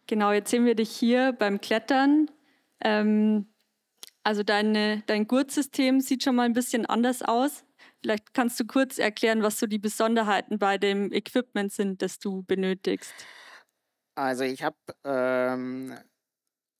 Genau, 0.05 0.31
jetzt 0.31 0.51
sehen 0.51 0.65
wir 0.65 0.75
dich 0.75 0.91
hier 0.91 1.33
beim 1.33 1.59
Klettern. 1.59 2.31
Ähm, 2.79 3.53
also 4.23 4.43
deine, 4.43 5.03
dein 5.07 5.27
Gurtsystem 5.27 5.99
sieht 5.99 6.23
schon 6.23 6.35
mal 6.35 6.43
ein 6.43 6.53
bisschen 6.53 6.85
anders 6.85 7.21
aus. 7.21 7.65
Vielleicht 8.01 8.33
kannst 8.33 8.59
du 8.59 8.65
kurz 8.65 8.99
erklären, 8.99 9.41
was 9.41 9.59
so 9.59 9.65
die 9.65 9.79
Besonderheiten 9.79 10.59
bei 10.59 10.77
dem 10.77 11.11
Equipment 11.11 11.73
sind, 11.73 12.01
das 12.01 12.19
du 12.19 12.43
benötigst. 12.43 13.13
Also 14.15 14.43
ich 14.43 14.63
habe 14.63 14.77
ähm, 15.03 15.97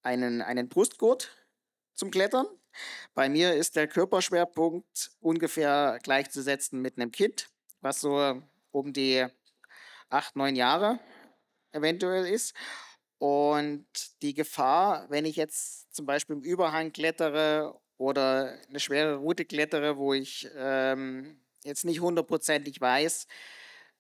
einen, 0.07 0.41
einen 0.41 0.69
Brustgurt 0.69 1.35
zum 1.93 2.11
Klettern. 2.11 2.47
Bei 3.13 3.27
mir 3.27 3.53
ist 3.55 3.75
der 3.75 3.87
Körperschwerpunkt 3.87 5.11
ungefähr 5.19 5.99
gleichzusetzen 6.01 6.81
mit 6.81 6.97
einem 6.97 7.11
Kind, 7.11 7.49
was 7.81 7.99
so 8.01 8.41
um 8.71 8.93
die 8.93 9.25
acht, 10.09 10.35
neun 10.35 10.55
Jahre 10.55 10.99
eventuell 11.71 12.25
ist. 12.25 12.53
Und 13.19 13.87
die 14.21 14.33
Gefahr, 14.33 15.09
wenn 15.09 15.25
ich 15.25 15.35
jetzt 15.35 15.93
zum 15.93 16.05
Beispiel 16.05 16.37
im 16.37 16.43
Überhang 16.43 16.93
klettere 16.93 17.77
oder 17.97 18.57
eine 18.69 18.79
schwere 18.79 19.15
Route 19.15 19.43
klettere, 19.43 19.97
wo 19.97 20.13
ich 20.13 20.47
ähm, 20.55 21.41
jetzt 21.63 21.83
nicht 21.83 21.99
hundertprozentig 21.99 22.79
weiß, 22.79 23.27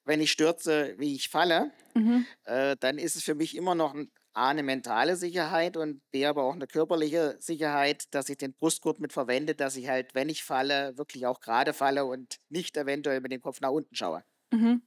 wenn 0.05 0.21
ich 0.21 0.31
stürze, 0.31 0.93
wie 0.99 1.15
ich 1.15 1.29
falle, 1.29 1.71
Mhm. 1.95 2.27
äh, 2.43 2.77
dann 2.79 2.99
ist 2.99 3.15
es 3.15 3.23
für 3.23 3.33
mich 3.33 3.55
immer 3.55 3.73
noch 3.73 3.95
ein, 3.95 4.11
A, 4.37 4.49
eine 4.49 4.61
mentale 4.61 5.15
Sicherheit 5.15 5.77
und 5.77 5.99
B, 6.11 6.25
aber 6.25 6.43
auch 6.43 6.53
eine 6.53 6.67
körperliche 6.67 7.35
Sicherheit, 7.39 8.13
dass 8.13 8.29
ich 8.29 8.37
den 8.37 8.53
Brustgurt 8.53 8.99
mit 8.99 9.11
verwende, 9.11 9.55
dass 9.55 9.75
ich 9.75 9.87
halt, 9.87 10.13
wenn 10.13 10.29
ich 10.29 10.43
falle, 10.43 10.95
wirklich 10.97 11.25
auch 11.25 11.39
gerade 11.39 11.73
falle 11.73 12.05
und 12.05 12.37
nicht 12.49 12.77
eventuell 12.77 13.19
mit 13.19 13.31
dem 13.31 13.41
Kopf 13.41 13.61
nach 13.61 13.71
unten 13.71 13.95
schaue. 13.95 14.23
Mhm. 14.51 14.83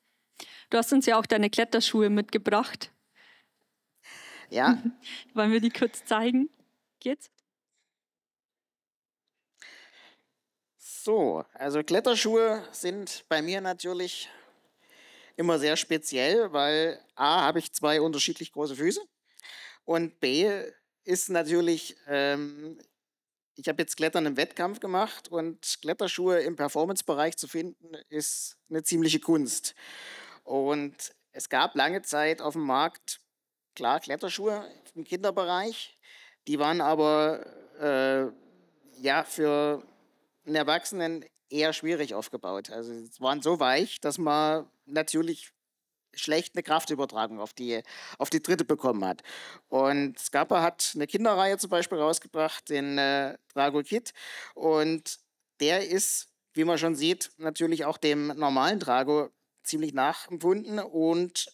Du 0.70 0.78
hast 0.78 0.92
uns 0.92 1.06
ja 1.06 1.18
auch 1.18 1.26
deine 1.26 1.50
Kletterschuhe 1.50 2.10
mitgebracht. 2.10 2.92
Ja, 4.50 4.80
Wollen 5.34 5.52
wir 5.52 5.60
die 5.60 5.70
kurz 5.70 6.04
zeigen? 6.04 6.48
Geht's? 7.00 7.30
so, 11.02 11.44
also 11.54 11.82
Kletterschuhe 11.82 12.62
sind 12.72 13.24
bei 13.28 13.42
mir 13.42 13.60
natürlich 13.60 14.28
immer 15.36 15.58
sehr 15.58 15.76
speziell, 15.76 16.52
weil 16.52 17.00
A, 17.14 17.42
habe 17.42 17.58
ich 17.58 17.72
zwei 17.72 18.00
unterschiedlich 18.00 18.52
große 18.52 18.76
Füße 18.76 19.00
und 19.90 20.20
B, 20.20 20.48
ist 21.02 21.30
natürlich, 21.30 21.96
ähm, 22.06 22.78
ich 23.56 23.66
habe 23.66 23.82
jetzt 23.82 23.96
Klettern 23.96 24.24
im 24.24 24.36
Wettkampf 24.36 24.78
gemacht 24.78 25.26
und 25.26 25.78
Kletterschuhe 25.82 26.38
im 26.42 26.54
Performance-Bereich 26.54 27.36
zu 27.36 27.48
finden, 27.48 27.96
ist 28.08 28.56
eine 28.68 28.84
ziemliche 28.84 29.18
Kunst. 29.18 29.74
Und 30.44 30.94
es 31.32 31.48
gab 31.48 31.74
lange 31.74 32.02
Zeit 32.02 32.40
auf 32.40 32.52
dem 32.52 32.62
Markt, 32.62 33.20
klar, 33.74 33.98
Kletterschuhe 33.98 34.64
im 34.94 35.02
Kinderbereich, 35.02 35.98
die 36.46 36.60
waren 36.60 36.80
aber 36.80 37.44
äh, 37.80 38.30
ja 39.02 39.24
für 39.24 39.82
einen 40.46 40.54
Erwachsenen 40.54 41.24
eher 41.48 41.72
schwierig 41.72 42.14
aufgebaut. 42.14 42.70
Also 42.70 42.92
es 42.92 43.20
waren 43.20 43.42
so 43.42 43.58
weich, 43.58 44.00
dass 44.00 44.18
man 44.18 44.70
natürlich 44.84 45.50
schlecht 46.14 46.54
eine 46.54 46.62
Kraftübertragung 46.62 47.40
auf 47.40 47.52
die, 47.52 47.82
auf 48.18 48.30
die 48.30 48.42
dritte 48.42 48.64
bekommen 48.64 49.04
hat. 49.04 49.22
Und 49.68 50.18
Scapa 50.18 50.62
hat 50.62 50.92
eine 50.94 51.06
Kinderreihe 51.06 51.58
zum 51.58 51.70
Beispiel 51.70 51.98
rausgebracht, 51.98 52.68
den 52.68 52.98
äh, 52.98 53.36
Drago 53.52 53.82
Kid. 53.82 54.12
Und 54.54 55.18
der 55.60 55.88
ist, 55.88 56.28
wie 56.54 56.64
man 56.64 56.78
schon 56.78 56.94
sieht, 56.94 57.30
natürlich 57.38 57.84
auch 57.84 57.98
dem 57.98 58.28
normalen 58.28 58.80
Drago 58.80 59.30
ziemlich 59.62 59.94
nachempfunden 59.94 60.78
und 60.78 61.46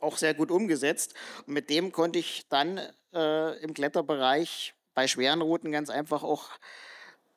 auch 0.00 0.16
sehr 0.16 0.34
gut 0.34 0.50
umgesetzt. 0.50 1.14
Und 1.46 1.54
mit 1.54 1.70
dem 1.70 1.92
konnte 1.92 2.18
ich 2.18 2.46
dann 2.48 2.80
äh, 3.12 3.58
im 3.62 3.74
Kletterbereich 3.74 4.74
bei 4.94 5.06
schweren 5.06 5.42
Routen 5.42 5.72
ganz 5.72 5.90
einfach 5.90 6.22
auch 6.22 6.50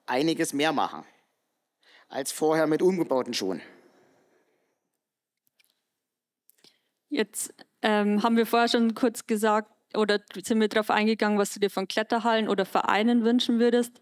einiges 0.06 0.54
mehr 0.54 0.72
machen 0.72 1.06
als 2.10 2.32
vorher 2.32 2.68
mit 2.68 2.82
umgebauten 2.82 3.34
Schuhen. 3.34 3.62
Jetzt 7.12 7.54
ähm, 7.82 8.24
haben 8.24 8.38
wir 8.38 8.46
vorher 8.46 8.70
schon 8.70 8.96
kurz 8.96 9.28
gesagt 9.28 9.70
oder 9.94 10.22
sind 10.42 10.62
wir 10.62 10.70
darauf 10.70 10.90
eingegangen, 10.90 11.38
was 11.38 11.54
du 11.54 11.60
dir 11.60 11.70
von 11.70 11.90
Kletterhallen 11.90 12.48
oder 12.48 12.66
Vereinen 12.66 13.26
wünschen 13.26 13.60
würdest. 13.60 14.00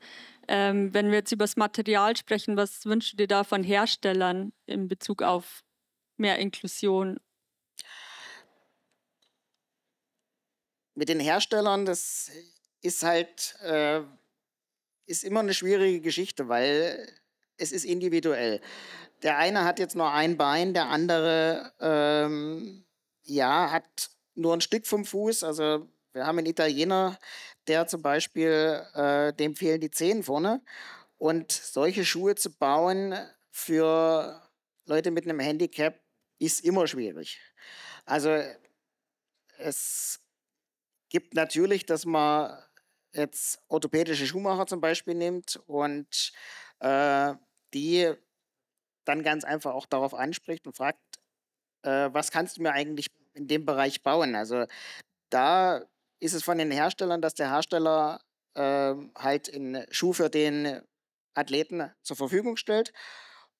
Ähm, 0.48 0.94
wenn 0.94 1.08
wir 1.08 1.18
jetzt 1.18 1.32
über 1.32 1.44
das 1.44 1.58
Material 1.58 2.16
sprechen, 2.16 2.56
was 2.56 2.86
wünschst 2.86 3.14
du 3.14 3.18
dir 3.18 3.28
da 3.28 3.44
von 3.44 3.64
Herstellern 3.64 4.54
in 4.68 4.88
Bezug 4.88 5.24
auf 5.24 5.64
mehr 6.18 6.38
Inklusion? 6.38 7.20
Mit 10.94 11.10
den 11.10 11.20
Herstellern, 11.20 11.86
das 11.86 12.30
ist 12.82 13.02
halt 13.02 13.56
äh, 13.64 14.02
ist 15.08 15.24
immer 15.24 15.40
eine 15.40 15.56
schwierige 15.56 16.02
Geschichte, 16.02 16.48
weil 16.48 17.12
es 17.58 17.72
ist 17.72 17.86
individuell. 17.86 18.62
Der 19.24 19.38
eine 19.38 19.64
hat 19.64 19.80
jetzt 19.80 19.96
nur 19.96 20.12
ein 20.12 20.38
Bein, 20.38 20.76
der 20.76 20.90
andere 20.90 21.74
ähm, 21.80 22.86
ja, 23.30 23.72
hat 23.72 24.10
nur 24.36 24.54
ein 24.54 24.62
Stück 24.62 24.88
vom 24.88 25.06
Fuß. 25.06 25.44
Also 25.44 25.88
wir 26.14 26.26
haben 26.26 26.38
einen 26.40 26.48
Italiener, 26.48 27.20
der 27.68 27.88
zum 27.88 28.02
Beispiel, 28.02 28.86
äh, 28.94 29.34
dem 29.34 29.56
fehlen 29.56 29.82
die 29.82 29.92
Zehen 29.92 30.24
vorne. 30.24 30.62
Und 31.18 31.52
solche 31.52 32.06
Schuhe 32.06 32.36
zu 32.36 32.52
bauen 32.52 33.16
für 33.52 34.42
Leute 34.86 35.12
mit 35.12 35.26
einem 35.26 35.40
Handicap 35.40 36.00
ist 36.40 36.62
immer 36.62 36.88
schwierig. 36.88 37.40
Also 38.06 38.42
es 39.58 40.22
gibt 41.10 41.34
natürlich, 41.34 41.86
dass 41.86 42.06
man 42.06 42.58
jetzt 43.14 43.62
orthopädische 43.68 44.26
Schuhmacher 44.26 44.68
zum 44.68 44.82
Beispiel 44.82 45.16
nimmt 45.16 45.60
und 45.68 46.32
äh, 46.80 47.34
die 47.74 48.14
dann 49.06 49.24
ganz 49.24 49.44
einfach 49.44 49.74
auch 49.74 49.86
darauf 49.86 50.14
anspricht 50.14 50.66
und 50.68 50.78
fragt, 50.78 51.20
äh, 51.84 52.10
was 52.12 52.32
kannst 52.32 52.58
du 52.58 52.62
mir 52.62 52.74
eigentlich 52.74 53.08
in 53.34 53.48
dem 53.48 53.66
Bereich 53.66 54.04
bauen? 54.04 54.36
Also 54.36 54.66
da 55.30 55.84
ist 56.20 56.34
es 56.34 56.44
von 56.44 56.58
den 56.58 56.72
Herstellern, 56.72 57.22
dass 57.22 57.34
der 57.34 57.52
Hersteller 57.52 58.20
äh, 58.56 58.96
halt 59.16 59.54
einen 59.54 59.86
Schuh 59.92 60.14
für 60.14 60.30
den 60.30 60.82
Athleten 61.34 61.92
zur 62.02 62.18
Verfügung 62.18 62.58
stellt 62.58 62.92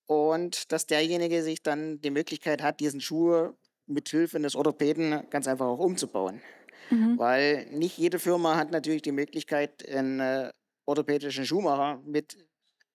und 0.08 0.72
dass 0.72 0.88
derjenige 0.88 1.44
sich 1.44 1.62
dann 1.62 2.02
die 2.02 2.10
Möglichkeit 2.10 2.62
hat, 2.62 2.80
diesen 2.80 3.02
Schuh 3.02 3.54
mit 3.86 4.10
Hilfe 4.10 4.40
des 4.40 4.56
Orthopäden 4.56 5.30
ganz 5.30 5.48
einfach 5.48 5.66
auch 5.66 5.80
umzubauen. 5.80 6.42
Mhm. 6.90 7.18
Weil 7.18 7.66
nicht 7.72 7.98
jede 7.98 8.20
Firma 8.20 8.56
hat 8.56 8.72
natürlich 8.72 9.02
die 9.02 9.12
Möglichkeit, 9.12 9.88
einen 9.88 10.20
äh, 10.20 10.52
orthopädischen 10.86 11.46
Schuhmacher 11.46 12.02
mit 12.04 12.38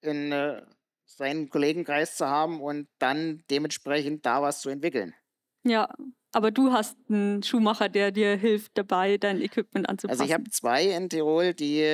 in 0.01 0.33
äh, 0.33 0.63
seinen 1.07 1.49
Kollegenkreis 1.49 2.17
zu 2.17 2.27
haben 2.27 2.61
und 2.61 2.89
dann 2.99 3.45
dementsprechend 3.51 4.27
da 4.27 4.43
was 4.43 4.61
zu 4.61 4.69
entwickeln. 4.69 5.15
Ja, 5.63 5.89
aber 6.35 6.51
du 6.51 6.73
hast 6.73 6.97
einen 7.09 7.43
Schuhmacher, 7.43 7.89
der 7.89 8.11
dir 8.11 8.37
hilft 8.37 8.73
dabei, 8.77 9.17
dein 9.19 9.41
Equipment 9.41 9.89
anzupassen. 9.89 10.21
Also 10.21 10.29
ich 10.29 10.35
habe 10.35 10.51
zwei 10.51 10.85
in 10.85 11.09
Tirol, 11.09 11.55
die 11.55 11.85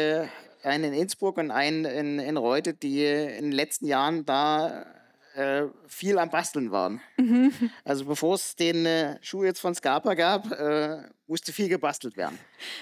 einen 0.62 0.84
in 0.84 0.92
Innsbruck 0.92 1.38
und 1.38 1.50
einen 1.50 1.84
in, 1.84 2.18
in 2.18 2.36
Reute, 2.36 2.74
die 2.74 3.04
in 3.04 3.44
den 3.44 3.52
letzten 3.52 3.86
Jahren 3.86 4.24
da 4.24 4.86
äh, 5.34 5.66
viel 5.86 6.18
am 6.18 6.30
Basteln 6.30 6.70
waren. 6.70 7.00
Mhm. 7.16 7.52
Also 7.84 8.04
bevor 8.04 8.34
es 8.34 8.56
den 8.56 8.84
äh, 8.86 9.18
Schuh 9.22 9.44
jetzt 9.44 9.60
von 9.60 9.74
Scarpa 9.74 10.14
gab, 10.14 10.50
äh, 10.50 11.02
musste 11.26 11.52
viel 11.52 11.68
gebastelt 11.68 12.16
werden. 12.16 12.38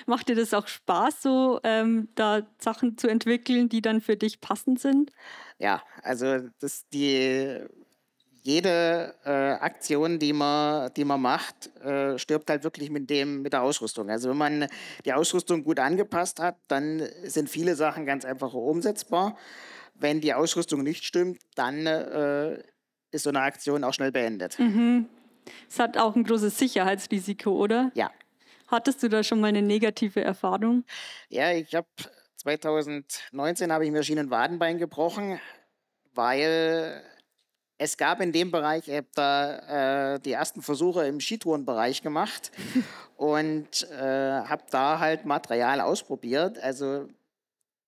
Macht 0.06 0.28
dir 0.28 0.34
das 0.34 0.54
auch 0.54 0.66
Spaß, 0.66 1.22
so 1.22 1.60
ähm, 1.62 2.08
da 2.14 2.46
Sachen 2.58 2.96
zu 2.96 3.08
entwickeln, 3.08 3.68
die 3.68 3.82
dann 3.82 4.00
für 4.00 4.16
dich 4.16 4.40
passend 4.40 4.80
sind? 4.80 5.12
Ja, 5.58 5.82
also 6.02 6.48
das 6.58 6.88
die 6.88 7.60
jede 8.48 9.14
äh, 9.26 9.30
Aktion, 9.30 10.18
die 10.18 10.32
man, 10.32 10.90
die 10.94 11.04
man 11.04 11.20
macht, 11.20 11.68
äh, 11.84 12.18
stirbt 12.18 12.48
halt 12.48 12.64
wirklich 12.64 12.88
mit, 12.88 13.10
dem, 13.10 13.42
mit 13.42 13.52
der 13.52 13.62
Ausrüstung. 13.62 14.08
Also 14.08 14.30
wenn 14.30 14.38
man 14.38 14.66
die 15.04 15.12
Ausrüstung 15.12 15.64
gut 15.64 15.78
angepasst 15.78 16.40
hat, 16.40 16.56
dann 16.66 17.06
sind 17.24 17.50
viele 17.50 17.74
Sachen 17.74 18.06
ganz 18.06 18.24
einfach 18.24 18.54
umsetzbar. 18.54 19.36
Wenn 19.94 20.22
die 20.22 20.32
Ausrüstung 20.32 20.82
nicht 20.82 21.04
stimmt, 21.04 21.42
dann 21.56 21.86
äh, 21.86 22.62
ist 23.10 23.24
so 23.24 23.28
eine 23.28 23.40
Aktion 23.40 23.84
auch 23.84 23.92
schnell 23.92 24.12
beendet. 24.12 24.58
Mhm. 24.58 25.10
Es 25.68 25.78
hat 25.78 25.98
auch 25.98 26.16
ein 26.16 26.24
großes 26.24 26.56
Sicherheitsrisiko, 26.58 27.50
oder? 27.50 27.90
Ja. 27.92 28.10
Hattest 28.68 29.02
du 29.02 29.10
da 29.10 29.22
schon 29.22 29.40
mal 29.40 29.48
eine 29.48 29.60
negative 29.60 30.22
Erfahrung? 30.22 30.84
Ja, 31.28 31.52
ich 31.52 31.74
habe 31.74 31.86
2019 32.36 33.70
habe 33.70 33.84
ich 33.84 33.90
mir 33.90 34.02
Schienenwadenbein 34.02 34.78
gebrochen, 34.78 35.38
weil 36.14 37.02
es 37.78 37.96
gab 37.96 38.20
in 38.20 38.32
dem 38.32 38.50
Bereich, 38.50 38.88
ich 38.88 38.96
habe 38.96 39.06
da 39.14 40.14
äh, 40.14 40.20
die 40.20 40.32
ersten 40.32 40.62
Versuche 40.62 41.06
im 41.06 41.20
Skitourenbereich 41.20 42.02
gemacht 42.02 42.50
und 43.16 43.88
äh, 43.92 44.42
habe 44.42 44.64
da 44.70 44.98
halt 44.98 45.24
Material 45.24 45.80
ausprobiert. 45.80 46.58
Also 46.58 47.08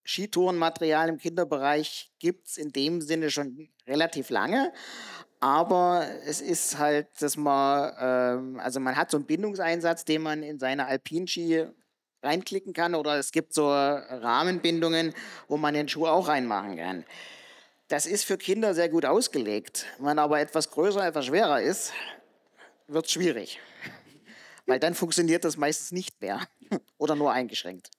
Skitourenmaterial 0.05 1.09
im 1.09 1.19
Kinderbereich 1.19 2.13
gibt 2.21 2.47
es 2.47 2.57
in 2.57 2.73
dem 2.73 3.01
Sinne 3.01 3.31
schon 3.31 3.69
relativ 3.87 4.31
lange. 4.31 4.73
Aber 5.41 6.07
es 6.25 6.41
ist 6.41 6.79
halt, 6.79 7.09
dass 7.21 7.37
man, 7.37 7.93
ähm, 7.99 8.61
also 8.61 8.79
man 8.79 8.95
hat 8.95 9.11
so 9.11 9.17
einen 9.17 9.27
Bindungseinsatz, 9.27 10.05
den 10.05 10.23
man 10.23 10.43
in 10.43 10.59
seine 10.59 10.87
Alpinski 10.87 11.67
reinklicken 12.23 12.75
kann 12.75 12.95
oder 12.95 13.19
es 13.19 13.33
gibt 13.33 13.55
so 13.55 13.69
Rahmenbindungen, 13.71 15.15
wo 15.49 15.57
man 15.57 15.75
den 15.75 15.89
Schuh 15.89 16.07
auch 16.07 16.29
reinmachen 16.29 16.77
kann. 16.77 17.05
Das 17.91 18.07
ist 18.07 18.23
für 18.23 18.39
Kinder 18.39 18.73
sehr 18.73 18.89
gut 18.89 19.05
ausgelegt. 19.05 19.85
Wenn 19.97 20.07
man 20.07 20.19
aber 20.21 20.39
etwas 20.39 20.71
größer, 20.71 21.05
etwas 21.05 21.27
schwerer 21.27 21.61
ist, 21.61 21.93
wird 22.87 23.05
es 23.05 23.11
schwierig. 23.11 23.59
Weil 24.65 24.79
dann 24.79 24.95
funktioniert 24.95 25.45
das 25.45 25.57
meistens 25.57 25.91
nicht 25.91 26.21
mehr 26.21 26.47
oder 26.99 27.17
nur 27.17 27.33
eingeschränkt. 27.33 27.91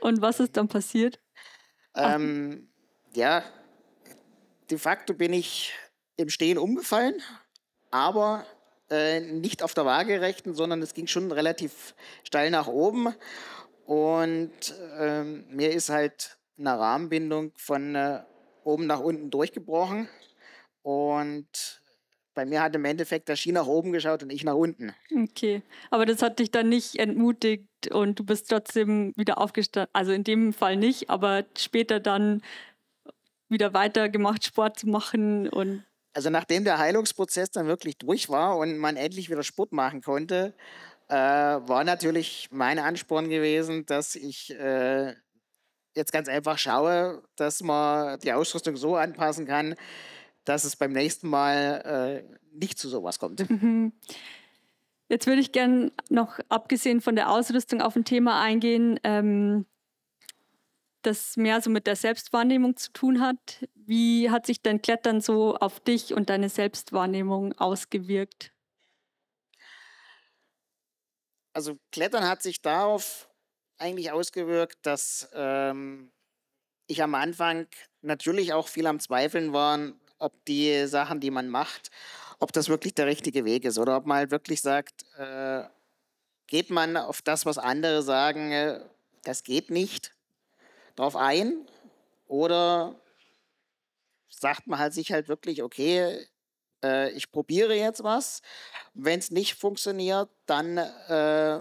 Und 0.00 0.22
was 0.22 0.40
ist 0.40 0.56
dann 0.56 0.68
passiert? 0.68 1.20
Ähm, 1.94 2.70
ja, 3.12 3.44
de 4.70 4.78
facto 4.78 5.12
bin 5.12 5.34
ich 5.34 5.74
im 6.16 6.30
Stehen 6.30 6.56
umgefallen, 6.56 7.20
aber 7.90 8.46
äh, 8.88 9.20
nicht 9.20 9.62
auf 9.62 9.74
der 9.74 9.84
Waagerechten, 9.84 10.54
sondern 10.54 10.80
es 10.80 10.94
ging 10.94 11.06
schon 11.06 11.30
relativ 11.30 11.94
steil 12.24 12.50
nach 12.50 12.68
oben. 12.68 13.14
Und 13.84 14.74
ähm, 14.98 15.44
mir 15.50 15.72
ist 15.72 15.90
halt 15.90 16.38
eine 16.58 16.78
Rahmenbindung 16.78 17.52
von 17.56 17.94
äh, 17.94 18.22
oben 18.64 18.86
nach 18.86 19.00
unten 19.00 19.30
durchgebrochen. 19.30 20.08
Und 20.82 21.80
bei 22.34 22.44
mir 22.44 22.62
hat 22.62 22.74
im 22.74 22.84
Endeffekt 22.84 23.28
der 23.28 23.36
Ski 23.36 23.52
nach 23.52 23.66
oben 23.66 23.92
geschaut 23.92 24.22
und 24.22 24.30
ich 24.30 24.44
nach 24.44 24.54
unten. 24.54 24.94
Okay, 25.14 25.62
aber 25.90 26.06
das 26.06 26.22
hat 26.22 26.38
dich 26.38 26.50
dann 26.50 26.68
nicht 26.68 26.96
entmutigt 26.96 27.66
und 27.90 28.18
du 28.18 28.24
bist 28.24 28.48
trotzdem 28.48 29.12
wieder 29.16 29.38
aufgestanden. 29.38 29.90
Also 29.92 30.12
in 30.12 30.24
dem 30.24 30.52
Fall 30.52 30.76
nicht, 30.76 31.10
aber 31.10 31.44
später 31.58 32.00
dann 32.00 32.42
wieder 33.48 33.74
weitergemacht, 33.74 34.44
Sport 34.44 34.78
zu 34.78 34.88
machen 34.88 35.48
und 35.48 35.84
also 36.12 36.28
nachdem 36.28 36.64
der 36.64 36.78
Heilungsprozess 36.78 37.52
dann 37.52 37.66
wirklich 37.66 37.96
durch 37.96 38.28
war 38.28 38.56
und 38.58 38.78
man 38.78 38.96
endlich 38.96 39.30
wieder 39.30 39.44
Sport 39.44 39.72
machen 39.72 40.02
konnte, 40.02 40.54
äh, 41.08 41.14
war 41.14 41.84
natürlich 41.84 42.48
mein 42.50 42.78
Ansporn 42.78 43.28
gewesen, 43.28 43.86
dass 43.86 44.16
ich 44.16 44.50
äh, 44.58 45.14
jetzt 45.94 46.12
ganz 46.12 46.28
einfach 46.28 46.58
schaue, 46.58 47.22
dass 47.36 47.62
man 47.62 48.18
die 48.20 48.32
Ausrüstung 48.32 48.76
so 48.76 48.96
anpassen 48.96 49.46
kann, 49.46 49.74
dass 50.44 50.64
es 50.64 50.76
beim 50.76 50.92
nächsten 50.92 51.28
Mal 51.28 52.24
äh, 52.26 52.38
nicht 52.52 52.78
zu 52.78 52.88
sowas 52.88 53.18
kommt. 53.18 53.44
Mhm. 53.50 53.92
Jetzt 55.08 55.26
würde 55.26 55.40
ich 55.40 55.50
gerne 55.50 55.90
noch, 56.08 56.38
abgesehen 56.48 57.00
von 57.00 57.16
der 57.16 57.30
Ausrüstung, 57.32 57.82
auf 57.82 57.96
ein 57.96 58.04
Thema 58.04 58.40
eingehen, 58.40 59.00
ähm, 59.02 59.66
das 61.02 61.36
mehr 61.36 61.60
so 61.60 61.68
mit 61.68 61.88
der 61.88 61.96
Selbstwahrnehmung 61.96 62.76
zu 62.76 62.92
tun 62.92 63.20
hat. 63.20 63.66
Wie 63.74 64.30
hat 64.30 64.46
sich 64.46 64.62
dein 64.62 64.82
Klettern 64.82 65.20
so 65.20 65.56
auf 65.56 65.80
dich 65.80 66.14
und 66.14 66.30
deine 66.30 66.48
Selbstwahrnehmung 66.48 67.58
ausgewirkt? 67.58 68.52
Also 71.52 71.76
Klettern 71.90 72.28
hat 72.28 72.42
sich 72.42 72.62
darauf 72.62 73.29
eigentlich 73.80 74.12
ausgewirkt, 74.12 74.78
dass 74.82 75.28
ähm, 75.34 76.12
ich 76.86 77.02
am 77.02 77.14
Anfang 77.14 77.66
natürlich 78.02 78.52
auch 78.52 78.68
viel 78.68 78.86
am 78.86 79.00
Zweifeln 79.00 79.52
war, 79.52 79.92
ob 80.18 80.44
die 80.44 80.86
Sachen, 80.86 81.20
die 81.20 81.30
man 81.30 81.48
macht, 81.48 81.90
ob 82.38 82.52
das 82.52 82.68
wirklich 82.68 82.94
der 82.94 83.06
richtige 83.06 83.44
Weg 83.44 83.64
ist 83.64 83.78
oder 83.78 83.96
ob 83.96 84.06
man 84.06 84.18
halt 84.18 84.30
wirklich 84.30 84.60
sagt, 84.60 85.04
äh, 85.16 85.64
geht 86.46 86.70
man 86.70 86.96
auf 86.96 87.22
das, 87.22 87.46
was 87.46 87.58
andere 87.58 88.02
sagen, 88.02 88.52
äh, 88.52 88.80
das 89.22 89.44
geht 89.44 89.70
nicht, 89.70 90.14
drauf 90.96 91.16
ein 91.16 91.66
oder 92.26 93.00
sagt 94.28 94.66
man 94.66 94.78
halt 94.78 94.94
sich 94.94 95.12
halt 95.12 95.28
wirklich, 95.28 95.62
okay, 95.62 96.26
äh, 96.82 97.10
ich 97.12 97.30
probiere 97.30 97.74
jetzt 97.74 98.02
was. 98.02 98.42
Wenn 98.94 99.18
es 99.18 99.30
nicht 99.30 99.54
funktioniert, 99.54 100.28
dann 100.46 100.78
äh, 100.78 101.60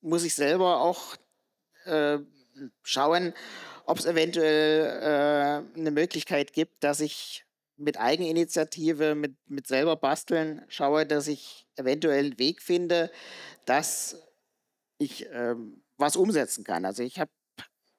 muss 0.00 0.24
ich 0.24 0.34
selber 0.34 0.80
auch 0.80 1.16
äh, 1.88 2.18
schauen, 2.82 3.34
ob 3.84 3.98
es 3.98 4.06
eventuell 4.06 5.64
äh, 5.74 5.78
eine 5.78 5.90
Möglichkeit 5.90 6.52
gibt, 6.52 6.84
dass 6.84 7.00
ich 7.00 7.44
mit 7.76 7.98
Eigeninitiative, 7.98 9.14
mit, 9.14 9.36
mit 9.46 9.66
selber 9.66 9.96
basteln 9.96 10.62
schaue, 10.68 11.06
dass 11.06 11.28
ich 11.28 11.66
eventuell 11.76 12.26
einen 12.26 12.38
Weg 12.38 12.60
finde, 12.60 13.10
dass 13.66 14.20
ich 14.98 15.26
ähm, 15.32 15.82
was 15.96 16.16
umsetzen 16.16 16.64
kann. 16.64 16.84
Also 16.84 17.02
ich 17.02 17.20
habe 17.20 17.30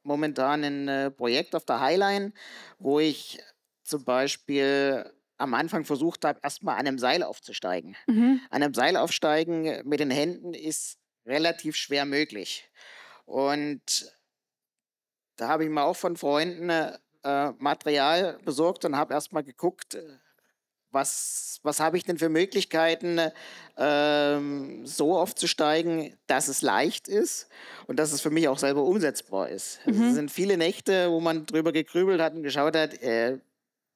momentan 0.03 0.63
ein 0.63 0.87
äh, 0.87 1.11
Projekt 1.11 1.55
auf 1.55 1.65
der 1.65 1.79
Highline, 1.79 2.33
wo 2.77 2.99
ich 2.99 3.39
zum 3.83 4.03
Beispiel 4.03 5.11
am 5.37 5.53
Anfang 5.53 5.85
versucht 5.85 6.25
habe, 6.25 6.39
erstmal 6.43 6.75
an 6.75 6.87
einem 6.87 6.99
Seil 6.99 7.23
aufzusteigen. 7.23 7.95
Mhm. 8.07 8.41
An 8.49 8.61
einem 8.61 8.73
Seil 8.73 8.97
aufsteigen 8.97 9.87
mit 9.87 10.01
den 10.01 10.11
Händen 10.11 10.53
ist 10.53 10.97
relativ 11.25 11.75
schwer 11.75 12.05
möglich. 12.05 12.69
Und 13.29 14.11
da 15.35 15.49
habe 15.49 15.63
ich 15.63 15.69
mir 15.69 15.83
auch 15.83 15.95
von 15.95 16.17
Freunden 16.17 16.71
äh, 16.71 17.51
Material 17.59 18.39
besorgt 18.43 18.85
und 18.85 18.97
habe 18.97 19.13
erstmal 19.13 19.43
geguckt, 19.43 19.93
äh, 19.93 20.03
was, 20.89 21.59
was 21.61 21.79
habe 21.79 21.97
ich 21.97 22.03
denn 22.03 22.17
für 22.17 22.29
Möglichkeiten, 22.29 23.19
ähm, 23.77 24.83
so 24.87 25.15
aufzusteigen, 25.15 26.17
dass 26.25 26.47
es 26.47 26.63
leicht 26.63 27.07
ist 27.07 27.47
und 27.85 27.99
dass 27.99 28.13
es 28.13 28.21
für 28.21 28.31
mich 28.31 28.47
auch 28.47 28.57
selber 28.57 28.81
umsetzbar 28.81 29.49
ist. 29.49 29.79
Mhm. 29.85 30.07
Es 30.07 30.15
sind 30.15 30.31
viele 30.31 30.57
Nächte, 30.57 31.11
wo 31.11 31.19
man 31.19 31.45
drüber 31.45 31.71
gegrübelt 31.71 32.19
hat 32.19 32.33
und 32.33 32.41
geschaut 32.41 32.75
hat, 32.75 32.99
äh, 33.03 33.37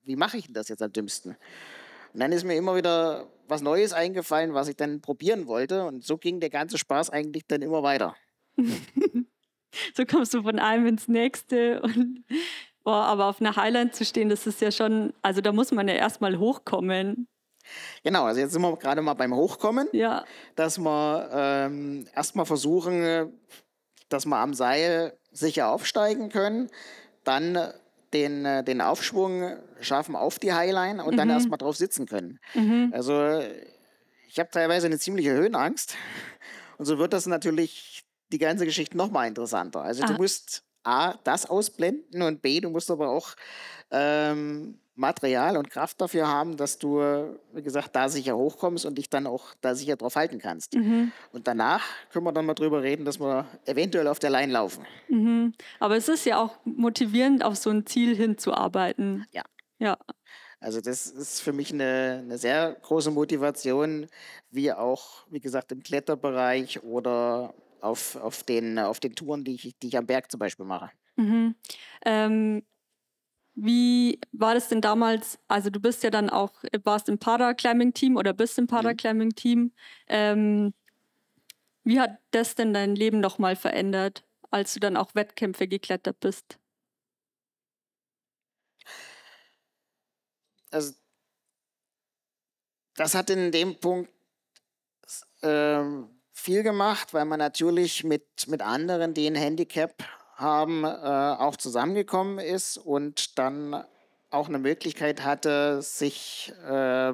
wie 0.04 0.16
mache 0.16 0.38
ich 0.38 0.46
denn 0.46 0.54
das 0.54 0.70
jetzt 0.70 0.84
am 0.84 0.94
dümmsten? 0.94 1.36
Und 2.14 2.20
dann 2.20 2.32
ist 2.32 2.44
mir 2.44 2.56
immer 2.56 2.76
wieder 2.76 3.28
was 3.48 3.64
Neues 3.64 3.94
eingefallen, 3.94 4.54
was 4.54 4.68
ich 4.68 4.76
dann 4.76 5.02
probieren 5.02 5.48
wollte. 5.48 5.86
Und 5.86 6.06
so 6.06 6.20
ging 6.20 6.40
der 6.40 6.52
ganze 6.52 6.78
Spaß 6.78 7.10
eigentlich 7.10 7.48
dann 7.48 7.64
immer 7.64 7.82
weiter. 7.82 8.16
So 9.96 10.06
kommst 10.06 10.34
du 10.34 10.44
von 10.44 10.60
einem 10.60 10.88
ins 10.88 11.08
nächste 11.08 11.82
und 11.82 12.24
Boah, 12.84 13.06
aber 13.06 13.28
auf 13.28 13.40
einer 13.40 13.56
Highline 13.56 13.92
zu 13.92 14.04
stehen, 14.04 14.30
das 14.30 14.46
ist 14.46 14.60
ja 14.60 14.72
schon, 14.72 15.14
also 15.22 15.40
da 15.40 15.54
muss 15.54 15.72
man 15.72 15.88
ja 15.88 15.94
erstmal 15.96 16.38
hochkommen. 16.38 17.28
Genau, 18.04 18.26
also 18.26 18.42
jetzt 18.42 18.52
sind 18.52 18.62
wir 18.62 18.76
gerade 18.76 19.02
mal 19.02 19.14
beim 19.14 19.34
Hochkommen, 19.34 19.88
ja. 19.94 20.26
dass 20.58 20.78
wir 20.78 21.30
ähm, 21.32 22.06
erstmal 22.14 22.46
versuchen, 22.46 23.32
dass 24.10 24.26
wir 24.26 24.36
am 24.36 24.54
Seil 24.54 25.18
sicher 25.32 25.70
aufsteigen 25.70 26.28
können, 26.28 26.70
dann 27.24 27.58
den, 28.12 28.66
den 28.66 28.82
Aufschwung 28.82 29.58
schaffen 29.80 30.18
auf 30.18 30.38
die 30.38 30.54
Highline 30.54 31.04
und 31.04 31.14
mhm. 31.14 31.18
dann 31.18 31.30
erstmal 31.30 31.58
drauf 31.58 31.78
sitzen 31.78 32.06
können. 32.06 32.40
Mhm. 32.54 32.92
Also 32.94 33.42
ich 34.28 34.40
habe 34.40 34.50
teilweise 34.52 34.88
eine 34.88 35.00
ziemliche 35.00 35.32
Höhenangst 35.32 35.96
und 36.78 36.86
so 36.86 37.00
wird 37.00 37.14
das 37.14 37.28
natürlich 37.28 37.93
die 38.34 38.40
ganze 38.40 38.66
Geschichte 38.66 38.98
nochmal 38.98 39.28
interessanter. 39.28 39.82
Also 39.82 40.04
ah. 40.04 40.08
du 40.08 40.14
musst 40.14 40.64
A, 40.84 41.14
das 41.24 41.50
ausblenden 41.50 42.22
und 42.22 42.42
B, 42.42 42.60
du 42.60 42.70
musst 42.70 42.92
aber 42.92 43.10
auch 43.10 43.36
ähm, 43.92 44.80
Material 44.96 45.58
und 45.58 45.72
Kraft 45.72 46.02
dafür 46.02 46.28
haben, 46.28 46.56
dass 46.58 46.78
du, 46.78 47.00
wie 47.54 47.64
gesagt, 47.64 47.96
da 47.96 48.10
sicher 48.10 48.38
hochkommst 48.38 48.86
und 48.86 48.98
dich 48.98 49.10
dann 49.10 49.26
auch 49.26 49.54
da 49.62 49.74
sicher 49.74 49.96
drauf 49.96 50.16
halten 50.16 50.40
kannst. 50.40 50.76
Mhm. 50.76 51.12
Und 51.32 51.48
danach 51.48 51.84
können 52.12 52.26
wir 52.26 52.32
dann 52.32 52.46
mal 52.46 52.54
drüber 52.54 52.84
reden, 52.84 53.06
dass 53.06 53.20
wir 53.20 53.48
eventuell 53.66 54.08
auf 54.08 54.20
der 54.20 54.30
Line 54.30 54.52
laufen. 54.52 54.86
Mhm. 55.08 55.54
Aber 55.80 55.96
es 55.96 56.10
ist 56.10 56.26
ja 56.26 56.40
auch 56.40 56.58
motivierend, 56.64 57.44
auf 57.44 57.56
so 57.56 57.72
ein 57.72 57.86
Ziel 57.88 58.16
hinzuarbeiten. 58.16 59.26
Ja. 59.32 59.44
Ja. 59.80 59.98
Also 60.60 60.80
das 60.80 61.08
ist 61.08 61.42
für 61.42 61.52
mich 61.52 61.74
eine, 61.74 62.22
eine 62.24 62.38
sehr 62.38 62.78
große 62.84 63.12
Motivation, 63.12 64.08
wie 64.50 64.72
auch, 64.72 65.26
wie 65.30 65.42
gesagt, 65.42 65.72
im 65.72 65.84
Kletterbereich 65.84 66.84
oder 66.84 67.54
auf, 67.84 68.16
auf, 68.16 68.44
den, 68.44 68.80
auf 68.80 69.00
den 69.00 69.16
Touren, 69.16 69.44
die 69.44 69.56
ich, 69.56 69.76
die 69.80 69.88
ich 69.88 69.98
am 69.98 70.06
Berg 70.06 70.32
zum 70.32 70.40
Beispiel 70.40 70.66
mache. 70.66 70.92
Mhm. 71.16 71.56
Ähm, 72.06 72.64
Wie 73.56 74.20
war 74.32 74.56
das 74.56 74.70
denn 74.70 74.82
damals? 74.82 75.40
Also 75.48 75.70
du 75.70 75.80
bist 75.80 76.04
ja 76.04 76.10
dann 76.10 76.30
auch, 76.30 76.64
warst 76.84 77.10
im 77.10 77.20
Paraclimbing-Team 77.20 78.18
oder 78.18 78.34
bist 78.34 78.58
im 78.58 78.64
mhm. 78.64 78.70
Paraclimbing-Team. 78.70 79.72
Ähm, 80.08 80.74
wie 81.84 82.00
hat 82.00 82.18
das 82.32 82.56
denn 82.56 82.74
dein 82.74 82.96
Leben 82.96 83.20
nochmal 83.20 83.56
verändert, 83.56 84.26
als 84.52 84.74
du 84.74 84.80
dann 84.80 84.98
auch 84.98 85.16
Wettkämpfe 85.16 85.68
geklettert 85.68 86.20
bist? 86.20 86.58
Also 90.72 90.94
das 92.96 93.14
hat 93.16 93.30
in 93.30 93.52
dem 93.52 93.80
Punkt 93.80 94.10
äh, 95.42 95.84
viel 96.44 96.62
gemacht, 96.62 97.14
weil 97.14 97.24
man 97.24 97.40
natürlich 97.40 98.04
mit, 98.04 98.48
mit 98.48 98.62
anderen, 98.62 99.14
die 99.14 99.28
ein 99.28 99.36
Handicap 99.36 100.04
haben, 100.36 100.84
äh, 100.84 100.88
auch 100.88 101.56
zusammengekommen 101.56 102.38
ist 102.38 102.78
und 102.78 103.40
dann 103.40 103.86
auch 104.30 104.50
eine 104.50 104.60
Möglichkeit 104.60 105.24
hatte, 105.24 105.82
sich 105.82 106.52
äh, 106.68 107.14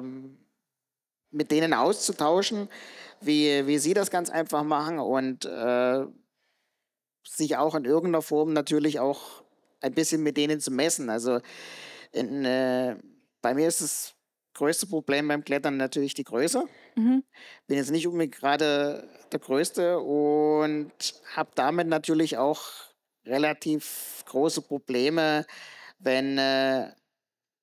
mit 1.30 1.52
denen 1.52 1.74
auszutauschen, 1.74 2.68
wie, 3.20 3.68
wie 3.68 3.78
sie 3.78 3.94
das 3.94 4.10
ganz 4.10 4.30
einfach 4.30 4.64
machen 4.64 4.98
und 4.98 5.44
äh, 5.44 6.04
sich 7.24 7.56
auch 7.56 7.76
in 7.76 7.84
irgendeiner 7.84 8.22
Form 8.22 8.52
natürlich 8.52 8.98
auch 8.98 9.44
ein 9.80 9.94
bisschen 9.94 10.24
mit 10.24 10.38
denen 10.38 10.58
zu 10.58 10.72
messen. 10.72 11.08
Also 11.08 11.38
in, 12.10 12.44
äh, 12.44 12.96
bei 13.42 13.54
mir 13.54 13.68
ist 13.68 13.80
das 13.80 14.14
größte 14.54 14.88
Problem 14.88 15.28
beim 15.28 15.44
Klettern 15.44 15.76
natürlich 15.76 16.14
die 16.14 16.24
Größe. 16.24 16.64
Mhm. 17.00 17.24
Bin 17.66 17.76
jetzt 17.76 17.90
nicht 17.90 18.06
unbedingt 18.06 18.36
gerade 18.36 19.08
der 19.32 19.38
Größte 19.38 19.98
und 20.00 20.92
habe 21.34 21.50
damit 21.54 21.88
natürlich 21.88 22.36
auch 22.36 22.62
relativ 23.24 24.22
große 24.26 24.62
Probleme, 24.62 25.46
wenn 25.98 26.38
äh, 26.38 26.90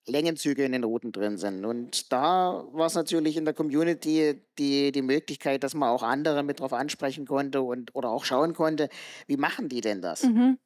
Längenzüge 0.07 0.63
in 0.63 0.71
den 0.71 0.83
Routen 0.83 1.11
drin 1.11 1.37
sind. 1.37 1.65
Und 1.65 2.11
da 2.11 2.63
war 2.71 2.87
es 2.87 2.95
natürlich 2.95 3.37
in 3.37 3.45
der 3.45 3.53
Community 3.53 4.41
die, 4.57 4.91
die 4.91 5.01
Möglichkeit, 5.01 5.63
dass 5.63 5.73
man 5.73 5.89
auch 5.89 6.03
andere 6.03 6.43
mit 6.43 6.59
drauf 6.59 6.73
ansprechen 6.73 7.25
konnte 7.25 7.61
und 7.61 7.93
oder 7.93 8.09
auch 8.09 8.25
schauen 8.25 8.53
konnte, 8.53 8.89
wie 9.27 9.37
machen 9.37 9.69
die 9.69 9.81
denn 9.81 10.01
das? 10.01 10.23
Mhm. 10.23 10.57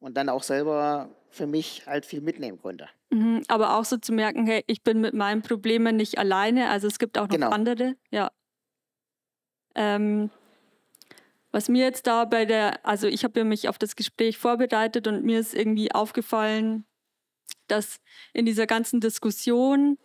Und 0.00 0.16
dann 0.16 0.28
auch 0.28 0.42
selber 0.42 1.10
für 1.30 1.46
mich 1.46 1.86
halt 1.86 2.04
viel 2.04 2.20
mitnehmen 2.20 2.60
konnte. 2.60 2.88
Mhm, 3.10 3.42
aber 3.48 3.76
auch 3.76 3.84
so 3.84 3.96
zu 3.96 4.12
merken, 4.12 4.46
hey, 4.46 4.64
ich 4.66 4.82
bin 4.82 5.00
mit 5.00 5.14
meinen 5.14 5.42
Problemen 5.42 5.96
nicht 5.96 6.18
alleine, 6.18 6.68
also 6.68 6.86
es 6.86 6.98
gibt 6.98 7.18
auch 7.18 7.28
noch 7.28 7.34
genau. 7.34 7.50
andere, 7.50 7.96
ja. 8.10 8.30
Ähm, 9.74 10.30
was 11.52 11.68
mir 11.68 11.84
jetzt 11.84 12.06
da 12.06 12.24
bei 12.24 12.44
der, 12.44 12.84
also 12.86 13.06
ich 13.06 13.24
habe 13.24 13.44
mich 13.44 13.68
auf 13.68 13.78
das 13.78 13.96
Gespräch 13.96 14.38
vorbereitet 14.38 15.06
und 15.06 15.24
mir 15.24 15.40
ist 15.40 15.54
irgendwie 15.54 15.92
aufgefallen, 15.92 16.84
dass 17.66 18.00
in 18.32 18.46
dieser 18.46 18.66
ganzen 18.66 19.00
Diskussion 19.00 19.98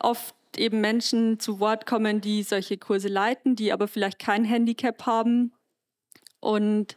oft 0.00 0.34
eben 0.56 0.80
Menschen 0.80 1.40
zu 1.40 1.60
Wort 1.60 1.86
kommen, 1.86 2.20
die 2.20 2.42
solche 2.42 2.78
Kurse 2.78 3.08
leiten, 3.08 3.56
die 3.56 3.72
aber 3.72 3.88
vielleicht 3.88 4.18
kein 4.18 4.44
Handicap 4.44 5.06
haben. 5.06 5.52
Und 6.40 6.96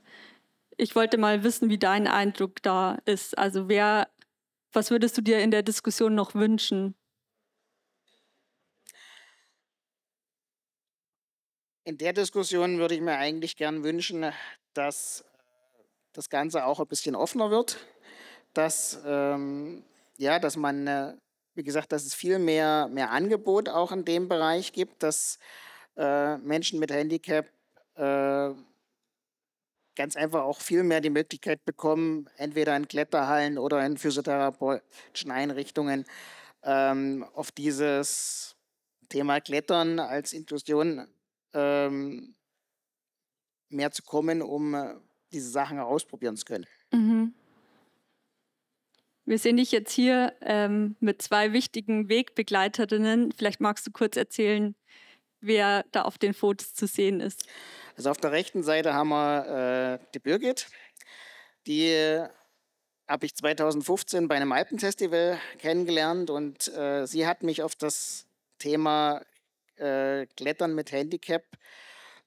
ich 0.81 0.95
wollte 0.95 1.19
mal 1.19 1.43
wissen, 1.43 1.69
wie 1.69 1.77
dein 1.77 2.07
Eindruck 2.07 2.59
da 2.63 2.97
ist. 3.05 3.37
Also 3.37 3.69
wer, 3.69 4.09
was 4.73 4.89
würdest 4.89 5.15
du 5.15 5.21
dir 5.21 5.37
in 5.39 5.51
der 5.51 5.61
Diskussion 5.61 6.15
noch 6.15 6.33
wünschen? 6.33 6.95
In 11.83 11.99
der 11.99 12.13
Diskussion 12.13 12.79
würde 12.79 12.95
ich 12.95 13.01
mir 13.01 13.17
eigentlich 13.17 13.57
gern 13.57 13.83
wünschen, 13.83 14.31
dass 14.73 15.23
das 16.13 16.31
Ganze 16.31 16.65
auch 16.65 16.79
ein 16.79 16.87
bisschen 16.87 17.15
offener 17.15 17.51
wird, 17.51 17.77
dass, 18.53 18.99
ähm, 19.05 19.83
ja, 20.17 20.39
dass 20.39 20.57
man, 20.57 20.87
äh, 20.87 21.13
wie 21.53 21.63
gesagt, 21.63 21.91
dass 21.91 22.05
es 22.05 22.15
viel 22.15 22.39
mehr, 22.39 22.87
mehr 22.87 23.11
Angebot 23.11 23.69
auch 23.69 23.91
in 23.91 24.03
dem 24.03 24.27
Bereich 24.27 24.73
gibt, 24.73 25.03
dass 25.03 25.37
äh, 25.95 26.37
Menschen 26.37 26.79
mit 26.79 26.91
Handicap 26.91 27.47
äh, 27.95 28.49
ganz 29.95 30.15
einfach 30.15 30.43
auch 30.43 30.62
viel 30.62 30.84
mehr 30.84 31.01
die 31.01 31.10
Möglichkeit 31.10 31.63
bekommen, 31.65 32.30
entweder 32.38 32.75
in 32.75 32.88
Kletterhallen 32.88 33.58
oder 33.58 33.86
in 33.86 33.97
physiotherapeutischen 33.97 35.32
Einrichtungen 35.32 36.06
ähm, 36.63 37.25
auf 37.34 37.51
dieses 37.51 38.56
Thema 39.10 39.41
Klettern 39.41 39.99
als 39.99 40.34
Inklusion 40.34 41.08
ähm, 41.54 42.36
mehr 43.69 43.91
zu 43.91 44.04
kommen, 44.04 44.41
um 44.41 44.73
äh, 44.73 44.95
diese 45.32 45.49
Sachen 45.49 45.80
ausprobieren 45.80 46.38
zu 46.38 46.45
können. 46.45 46.65
Mhm. 46.91 47.34
Wir 49.25 49.38
sehen 49.38 49.58
dich 49.58 49.71
jetzt 49.71 49.91
hier 49.91 50.34
ähm, 50.41 50.95
mit 50.99 51.21
zwei 51.21 51.54
wichtigen 51.54 52.10
Wegbegleiterinnen. 52.10 53.32
Vielleicht 53.32 53.62
magst 53.62 53.86
du 53.86 53.91
kurz 53.91 54.17
erzählen, 54.17 54.75
wer 55.39 55.86
da 55.91 56.04
auf 56.04 56.17
den 56.17 56.34
Fotos 56.34 56.73
zu 56.73 56.88
sehen 56.88 57.19
ist. 57.19 57.47
Also 57.97 58.10
auf 58.10 58.17
der 58.17 58.32
rechten 58.32 58.63
Seite 58.63 58.93
haben 58.93 59.10
wir 59.10 59.99
äh, 60.01 60.06
die 60.13 60.19
Birgit. 60.19 60.67
Die 61.67 61.89
äh, 61.89 62.27
habe 63.08 63.25
ich 63.25 63.36
2015 63.36 64.27
bei 64.27 64.36
einem 64.36 64.51
Alpenfestival 64.51 65.39
kennengelernt 65.58 66.30
und 66.30 66.67
äh, 66.69 67.06
sie 67.06 67.27
hat 67.27 67.43
mich 67.43 67.62
auf 67.62 67.75
das 67.75 68.25
Thema 68.58 69.21
äh, 69.75 70.25
Klettern 70.38 70.73
mit 70.75 70.91
Handicap 70.91 71.43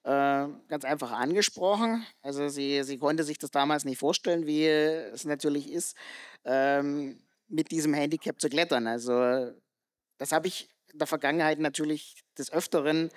äh, 0.05 0.47
ganz 0.69 0.85
einfach 0.85 1.13
angesprochen. 1.13 2.05
Also 2.21 2.49
sie, 2.49 2.83
sie 2.83 2.99
konnte 2.99 3.25
sich 3.25 3.39
das 3.39 3.51
damals 3.51 3.85
nicht 3.85 3.99
vorstellen, 3.99 4.47
wie 4.47 4.67
es 4.67 5.25
natürlich 5.25 5.73
ist, 5.73 5.97
ähm, 6.45 7.19
mit 7.49 7.71
diesem 7.71 7.95
Handicap 7.95 8.41
zu 8.41 8.49
klettern. 8.49 8.87
Also 8.87 9.53
das 10.19 10.33
habe 10.33 10.49
ich 10.49 10.69
in 10.93 10.99
der 10.99 11.07
Vergangenheit 11.07 11.59
natürlich 11.59 12.23
des 12.37 12.53
Öfteren 12.53 13.11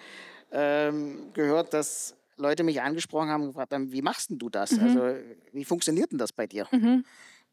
ähm, 0.52 1.34
gehört, 1.34 1.74
dass 1.74 2.16
Leute 2.38 2.63
mich 2.63 2.82
angesprochen 2.82 3.30
haben 3.30 3.41
und 3.41 3.50
gefragt 3.50 3.73
haben, 3.73 3.91
wie 3.91 4.02
machst 4.02 4.30
du 4.32 4.50
das? 4.50 4.71
Mhm. 4.71 4.84
Also 4.84 5.15
wie 5.52 5.65
funktioniert 5.65 6.12
denn 6.12 6.19
das 6.19 6.32
bei 6.32 6.47
dir? 6.47 6.67
Mhm. 6.71 7.04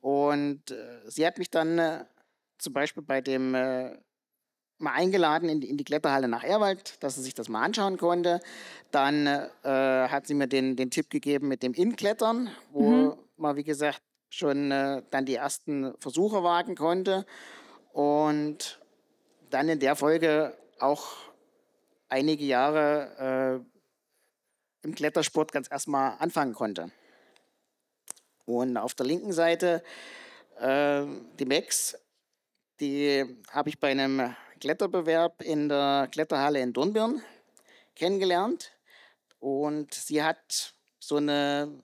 Und 0.01 0.71
äh, 0.71 1.01
sie 1.07 1.27
hat 1.27 1.39
mich 1.39 1.51
dann 1.51 1.79
äh, 1.79 2.05
zum 2.59 2.73
Beispiel 2.73 3.03
bei 3.03 3.21
dem 3.21 3.55
äh, 3.55 3.97
mal 4.79 4.93
eingeladen 4.93 5.49
in 5.49 5.61
die, 5.61 5.71
in 5.71 5.77
die 5.77 5.85
Kletterhalle 5.85 6.29
nach 6.29 6.45
Erwald, 6.45 7.03
dass 7.03 7.15
sie 7.15 7.23
sich 7.23 7.35
das 7.35 7.49
mal 7.49 7.63
anschauen 7.63 7.97
konnte. 7.97 8.41
Dann 8.91 9.27
äh, 9.27 9.49
hat 9.63 10.27
sie 10.27 10.35
mir 10.35 10.47
den, 10.47 10.77
den 10.77 10.91
Tipp 10.91 11.11
gegeben 11.11 11.49
mit 11.49 11.63
dem 11.63 11.73
Inklettern, 11.75 12.51
wo 12.71 12.91
mhm. 12.91 13.13
man, 13.37 13.57
wie 13.57 13.65
gesagt, 13.65 14.03
schon 14.31 14.71
äh, 14.71 15.03
dann 15.11 15.25
die 15.25 15.37
ersten 15.37 15.95
Versuche 16.01 16.43
wagen 16.43 16.75
konnte. 16.75 17.25
Und 17.93 18.81
dann 19.51 19.69
in 19.69 19.79
der 19.79 19.97
Folge 19.97 20.57
auch 20.81 21.07
einige 22.09 22.45
Jahre 22.45 23.63
äh, 23.65 23.74
im 24.85 24.95
Klettersport 24.95 25.53
ganz 25.53 25.71
erstmal 25.71 26.17
anfangen 26.19 26.55
konnte. 26.55 26.91
Und 28.47 28.77
auf 28.77 28.95
der 28.95 29.07
linken 29.07 29.33
Seite 29.33 29.83
äh, 30.59 31.05
die 31.39 31.47
Max, 31.47 31.97
die 32.81 33.25
habe 33.51 33.69
ich 33.71 33.81
bei 33.81 33.91
einem 33.91 34.35
Kletterbewerb 34.61 35.43
in 35.43 35.69
der 35.69 36.09
Kletterhalle 36.11 36.61
in 36.61 36.73
Dornbirn 36.73 37.23
kennengelernt. 37.95 38.73
Und 39.39 39.95
sie 39.95 40.23
hat 40.23 40.75
so 41.01 41.17
eine 41.17 41.83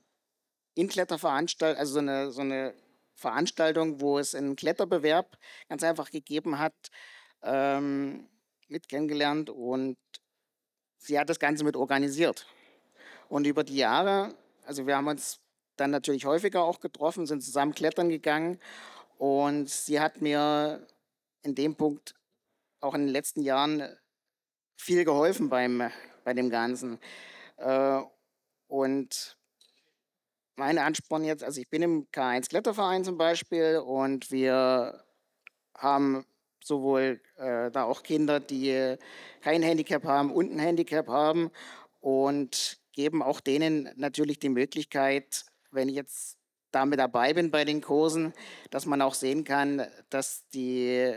Inkletterveranstaltung, 0.75 1.79
also 1.79 1.95
so 1.95 1.99
eine, 1.99 2.31
so 2.31 2.41
eine 2.41 2.75
Veranstaltung, 3.15 4.01
wo 4.01 4.19
es 4.19 4.35
einen 4.35 4.57
Kletterbewerb 4.57 5.37
ganz 5.69 5.83
einfach 5.83 6.11
gegeben 6.11 6.59
hat, 6.59 6.75
ähm, 7.43 8.29
mit 8.69 8.89
kennengelernt 8.89 9.51
und 9.51 9.99
sie 10.97 11.19
hat 11.19 11.29
das 11.29 11.39
Ganze 11.39 11.65
mit 11.65 11.77
organisiert. 11.77 12.47
Und 13.31 13.47
über 13.47 13.63
die 13.63 13.77
Jahre, 13.77 14.35
also 14.65 14.89
wir 14.89 14.97
haben 14.97 15.07
uns 15.07 15.39
dann 15.77 15.93
natürlich 15.93 16.27
häufiger 16.27 16.65
auch 16.65 16.81
getroffen, 16.81 17.27
sind 17.27 17.45
zusammen 17.45 17.73
klettern 17.73 18.09
gegangen. 18.09 18.59
Und 19.19 19.71
sie 19.71 20.01
hat 20.01 20.21
mir 20.21 20.85
in 21.43 21.55
dem 21.55 21.77
Punkt 21.77 22.17
auch 22.81 22.93
in 22.95 23.03
den 23.03 23.11
letzten 23.11 23.43
Jahren 23.43 23.89
viel 24.77 25.05
geholfen 25.05 25.49
beim, 25.49 25.91
bei 26.25 26.35
dem 26.35 26.51
Ganzen. 26.51 26.99
Äh, 27.59 28.01
und 28.67 29.37
mein 30.57 30.79
Ansporn 30.79 31.23
jetzt, 31.23 31.45
also 31.45 31.61
ich 31.61 31.71
bin 31.71 31.83
im 31.83 32.09
K1 32.11 32.49
Kletterverein 32.49 33.05
zum 33.05 33.17
Beispiel 33.17 33.79
und 33.79 34.33
wir 34.33 35.05
haben 35.77 36.27
sowohl 36.65 37.21
äh, 37.37 37.71
da 37.71 37.85
auch 37.85 38.03
Kinder, 38.03 38.41
die 38.41 38.97
kein 39.41 39.63
Handicap 39.63 40.03
haben 40.03 40.33
und 40.33 40.51
ein 40.51 40.59
Handicap 40.59 41.07
haben. 41.07 41.53
Und 42.01 42.81
geben 42.93 43.23
auch 43.23 43.41
denen 43.41 43.91
natürlich 43.97 44.39
die 44.39 44.49
Möglichkeit, 44.49 45.45
wenn 45.71 45.89
ich 45.89 45.95
jetzt 45.95 46.37
damit 46.73 46.99
dabei 46.99 47.35
bin 47.35 47.51
bei 47.51 47.65
den 47.65 47.81
Kursen, 47.81 48.33
dass 48.71 48.87
man 48.87 49.03
auch 49.03 49.15
sehen 49.15 49.45
kann, 49.45 49.87
dass 50.09 50.47
die 50.49 51.15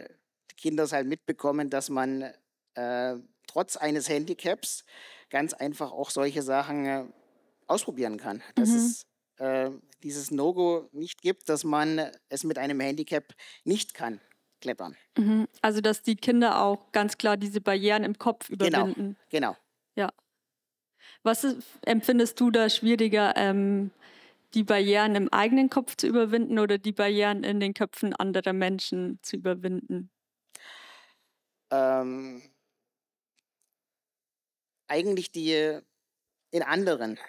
Kinder 0.58 0.84
es 0.84 0.94
halt 0.94 1.08
mitbekommen, 1.08 1.70
dass 1.70 1.90
man 1.90 2.34
äh, 2.76 3.16
trotz 3.48 3.78
eines 3.78 4.10
Handicaps 4.10 4.86
ganz 5.30 5.54
einfach 5.54 5.92
auch 5.92 6.10
solche 6.10 6.42
Sachen 6.42 6.86
äh, 6.86 7.06
ausprobieren 7.68 8.18
kann. 8.18 8.42
Dass 8.56 8.70
mhm. 8.70 8.76
es 8.76 9.06
äh, 9.38 9.72
dieses 10.04 10.32
No-Go 10.32 10.90
nicht 10.92 11.22
gibt, 11.22 11.50
dass 11.50 11.64
man 11.64 12.12
es 12.30 12.44
mit 12.44 12.58
einem 12.58 12.80
Handicap 12.80 13.34
nicht 13.64 13.94
kann, 13.94 14.20
klettern. 14.62 14.96
Mhm. 15.18 15.48
Also 15.62 15.82
dass 15.82 16.02
die 16.02 16.16
Kinder 16.16 16.62
auch 16.62 16.92
ganz 16.92 17.18
klar 17.18 17.38
diese 17.38 17.62
Barrieren 17.62 18.04
im 18.04 18.18
Kopf 18.18 18.48
Genau, 18.50 18.88
überwinden. 18.88 19.18
genau. 19.30 19.56
Ja. 19.96 20.12
Was 21.24 21.44
ist, 21.44 21.64
empfindest 21.86 22.40
du 22.40 22.52
da 22.52 22.70
schwieriger, 22.70 23.34
ähm, 23.38 23.92
die 24.54 24.64
Barrieren 24.64 25.16
im 25.16 25.30
eigenen 25.34 25.70
Kopf 25.70 25.96
zu 25.98 26.08
überwinden 26.08 26.60
oder 26.60 26.78
die 26.78 26.92
Barrieren 26.94 27.44
in 27.44 27.60
den 27.60 27.74
Köpfen 27.74 28.14
anderer 28.16 28.54
Menschen 28.54 29.20
zu 29.24 29.38
überwinden? 29.38 30.12
Ähm, 31.72 32.42
eigentlich 34.88 35.32
die 35.32 35.80
in 36.52 36.64
anderen 36.64 37.20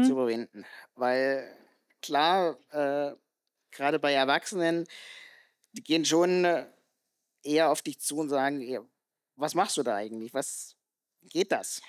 zu 0.00 0.12
Mhm. 0.12 0.12
überwinden. 0.14 0.66
Weil 0.94 1.56
klar, 2.02 2.58
äh, 2.70 3.14
gerade 3.72 3.98
bei 4.00 4.12
Erwachsenen, 4.12 4.86
die 5.72 5.82
gehen 5.84 6.04
schon 6.04 6.46
eher 7.42 7.70
auf 7.70 7.82
dich 7.82 8.00
zu 8.00 8.18
und 8.18 8.28
sagen, 8.28 8.88
was 9.36 9.54
machst 9.54 9.76
du 9.76 9.82
da 9.82 9.96
eigentlich? 9.96 10.34
Was 10.34 10.76
geht 11.22 11.52
das? 11.52 11.82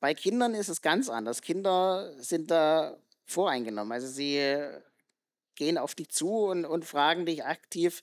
Bei 0.00 0.14
Kindern 0.14 0.54
ist 0.54 0.68
es 0.68 0.82
ganz 0.82 1.08
anders. 1.08 1.42
Kinder 1.42 2.12
sind 2.18 2.50
da 2.50 2.96
voreingenommen. 3.24 3.92
Also 3.92 4.06
sie 4.06 4.40
gehen 5.54 5.78
auf 5.78 5.94
dich 5.94 6.10
zu 6.10 6.46
und, 6.46 6.64
und 6.64 6.84
fragen 6.84 7.26
dich 7.26 7.44
aktiv, 7.44 8.02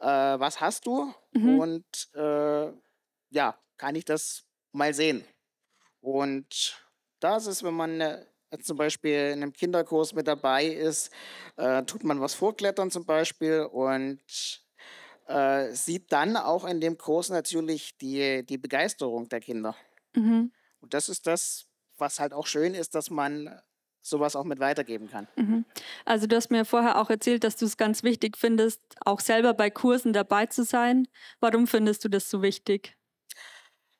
äh, 0.00 0.06
was 0.06 0.60
hast 0.60 0.86
du? 0.86 1.12
Mhm. 1.32 1.58
Und 1.58 2.08
äh, 2.14 2.72
ja, 3.30 3.58
kann 3.76 3.94
ich 3.94 4.04
das 4.04 4.44
mal 4.72 4.92
sehen? 4.92 5.24
Und 6.00 6.76
das 7.20 7.46
ist, 7.46 7.62
wenn 7.62 7.74
man 7.74 8.00
äh, 8.00 8.24
zum 8.62 8.76
Beispiel 8.76 9.30
in 9.32 9.42
einem 9.42 9.52
Kinderkurs 9.52 10.14
mit 10.14 10.26
dabei 10.26 10.66
ist, 10.66 11.10
äh, 11.56 11.82
tut 11.84 12.04
man 12.04 12.20
was 12.20 12.34
vorklettern 12.34 12.90
zum 12.90 13.04
Beispiel 13.04 13.62
und 13.62 14.20
äh, 15.26 15.72
sieht 15.72 16.10
dann 16.12 16.36
auch 16.36 16.64
in 16.64 16.80
dem 16.80 16.96
Kurs 16.96 17.28
natürlich 17.28 17.96
die, 17.98 18.44
die 18.44 18.58
Begeisterung 18.58 19.28
der 19.28 19.40
Kinder. 19.40 19.76
Mhm. 20.14 20.52
Und 20.80 20.94
das 20.94 21.08
ist 21.08 21.26
das, 21.26 21.66
was 21.96 22.20
halt 22.20 22.32
auch 22.32 22.46
schön 22.46 22.74
ist, 22.74 22.94
dass 22.94 23.10
man 23.10 23.60
sowas 24.00 24.36
auch 24.36 24.44
mit 24.44 24.60
weitergeben 24.60 25.08
kann. 25.08 25.28
Mhm. 25.36 25.64
Also 26.04 26.26
du 26.26 26.36
hast 26.36 26.50
mir 26.50 26.64
vorher 26.64 27.00
auch 27.00 27.10
erzählt, 27.10 27.44
dass 27.44 27.56
du 27.56 27.66
es 27.66 27.76
ganz 27.76 28.02
wichtig 28.02 28.36
findest, 28.36 28.80
auch 29.04 29.20
selber 29.20 29.54
bei 29.54 29.70
Kursen 29.70 30.12
dabei 30.12 30.46
zu 30.46 30.64
sein. 30.64 31.08
Warum 31.40 31.66
findest 31.66 32.04
du 32.04 32.08
das 32.08 32.30
so 32.30 32.42
wichtig? 32.42 32.96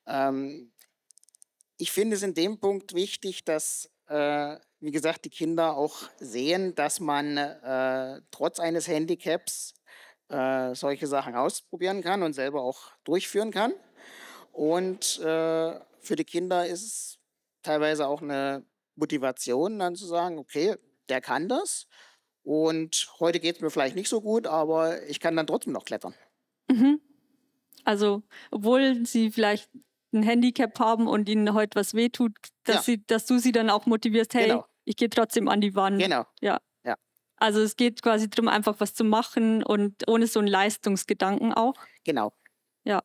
Ähm, 0.07 0.71
ich 1.77 1.91
finde 1.91 2.15
es 2.15 2.23
in 2.23 2.33
dem 2.33 2.59
Punkt 2.59 2.93
wichtig, 2.93 3.45
dass, 3.45 3.89
äh, 4.07 4.57
wie 4.79 4.91
gesagt, 4.91 5.25
die 5.25 5.29
Kinder 5.29 5.77
auch 5.77 6.09
sehen, 6.19 6.75
dass 6.75 6.99
man 6.99 7.37
äh, 7.37 8.21
trotz 8.31 8.59
eines 8.59 8.87
Handicaps 8.87 9.75
äh, 10.29 10.73
solche 10.75 11.07
Sachen 11.07 11.35
ausprobieren 11.35 12.01
kann 12.01 12.23
und 12.23 12.33
selber 12.33 12.61
auch 12.61 12.91
durchführen 13.03 13.51
kann. 13.51 13.73
Und 14.51 15.19
äh, 15.19 15.79
für 16.01 16.15
die 16.15 16.23
Kinder 16.25 16.65
ist 16.67 16.83
es 16.83 17.19
teilweise 17.61 18.07
auch 18.07 18.21
eine 18.21 18.65
Motivation, 18.95 19.79
dann 19.79 19.95
zu 19.95 20.05
sagen, 20.05 20.37
okay, 20.37 20.75
der 21.09 21.21
kann 21.21 21.47
das. 21.47 21.87
Und 22.43 23.11
heute 23.19 23.39
geht 23.39 23.57
es 23.57 23.61
mir 23.61 23.69
vielleicht 23.69 23.95
nicht 23.95 24.09
so 24.09 24.21
gut, 24.21 24.47
aber 24.47 25.03
ich 25.07 25.19
kann 25.19 25.35
dann 25.35 25.47
trotzdem 25.47 25.73
noch 25.73 25.85
klettern. 25.85 26.13
Mhm. 26.69 27.01
Also, 27.83 28.23
obwohl 28.51 29.05
sie 29.05 29.31
vielleicht 29.31 29.69
ein 30.13 30.23
Handicap 30.23 30.79
haben 30.79 31.07
und 31.07 31.29
ihnen 31.29 31.53
heute 31.53 31.79
was 31.79 31.93
wehtut, 31.93 32.35
dass, 32.63 32.75
Ja. 32.77 32.81
sie, 32.81 33.05
dass 33.05 33.25
du 33.25 33.37
sie 33.39 33.51
dann 33.51 33.69
auch 33.69 33.85
motivierst, 33.85 34.33
hey, 34.33 34.47
Genau. 34.47 34.65
ich 34.85 34.95
gehe 34.95 35.09
trotzdem 35.09 35.47
an 35.47 35.61
die 35.61 35.75
Wand. 35.75 36.01
Genau. 36.01 36.25
Ja. 36.41 36.59
Ja. 36.83 36.95
Also 37.37 37.61
es 37.61 37.75
geht 37.75 38.01
quasi 38.01 38.29
darum, 38.29 38.47
einfach 38.47 38.79
was 38.79 38.93
zu 38.93 39.03
machen 39.03 39.63
und 39.63 40.07
ohne 40.07 40.27
so 40.27 40.39
einen 40.39 40.47
Leistungsgedanken 40.47 41.53
auch. 41.53 41.75
Genau. 42.03 42.33
Mm. 42.85 42.97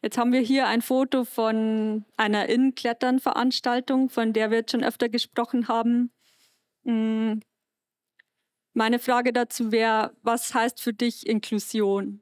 Jetzt 0.00 0.16
haben 0.16 0.32
wir 0.32 0.40
hier 0.40 0.66
ein 0.66 0.80
Foto 0.80 1.24
von 1.24 2.04
einer 2.16 2.48
Innenklettern-Veranstaltung, 2.48 4.10
von 4.10 4.32
der 4.32 4.50
wir 4.50 4.58
jetzt 4.58 4.70
schon 4.70 4.84
öfter 4.84 5.08
gesprochen 5.08 5.68
haben. 5.68 6.12
Mm. 6.84 7.40
Meine 8.74 9.00
Frage 9.00 9.32
dazu 9.32 9.72
wäre, 9.72 10.16
was 10.22 10.54
heißt 10.54 10.80
für 10.80 10.92
dich 10.92 11.26
Inklusion? 11.26 12.20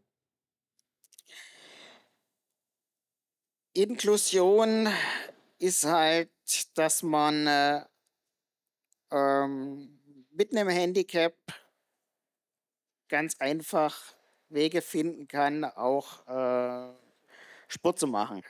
Inklusion 3.74 4.88
ist 5.58 5.84
halt, 5.84 6.30
dass 6.74 7.02
man 7.02 7.46
äh, 7.46 7.84
ähm, 9.10 10.00
mit 10.30 10.56
einem 10.56 10.70
Handicap 10.70 11.36
ganz 13.08 13.36
einfach 13.38 14.15
Wege 14.48 14.82
finden 14.82 15.28
kann, 15.28 15.64
auch 15.64 16.26
äh, 16.26 16.94
Sport 17.68 17.98
zu 17.98 18.06
machen. 18.06 18.42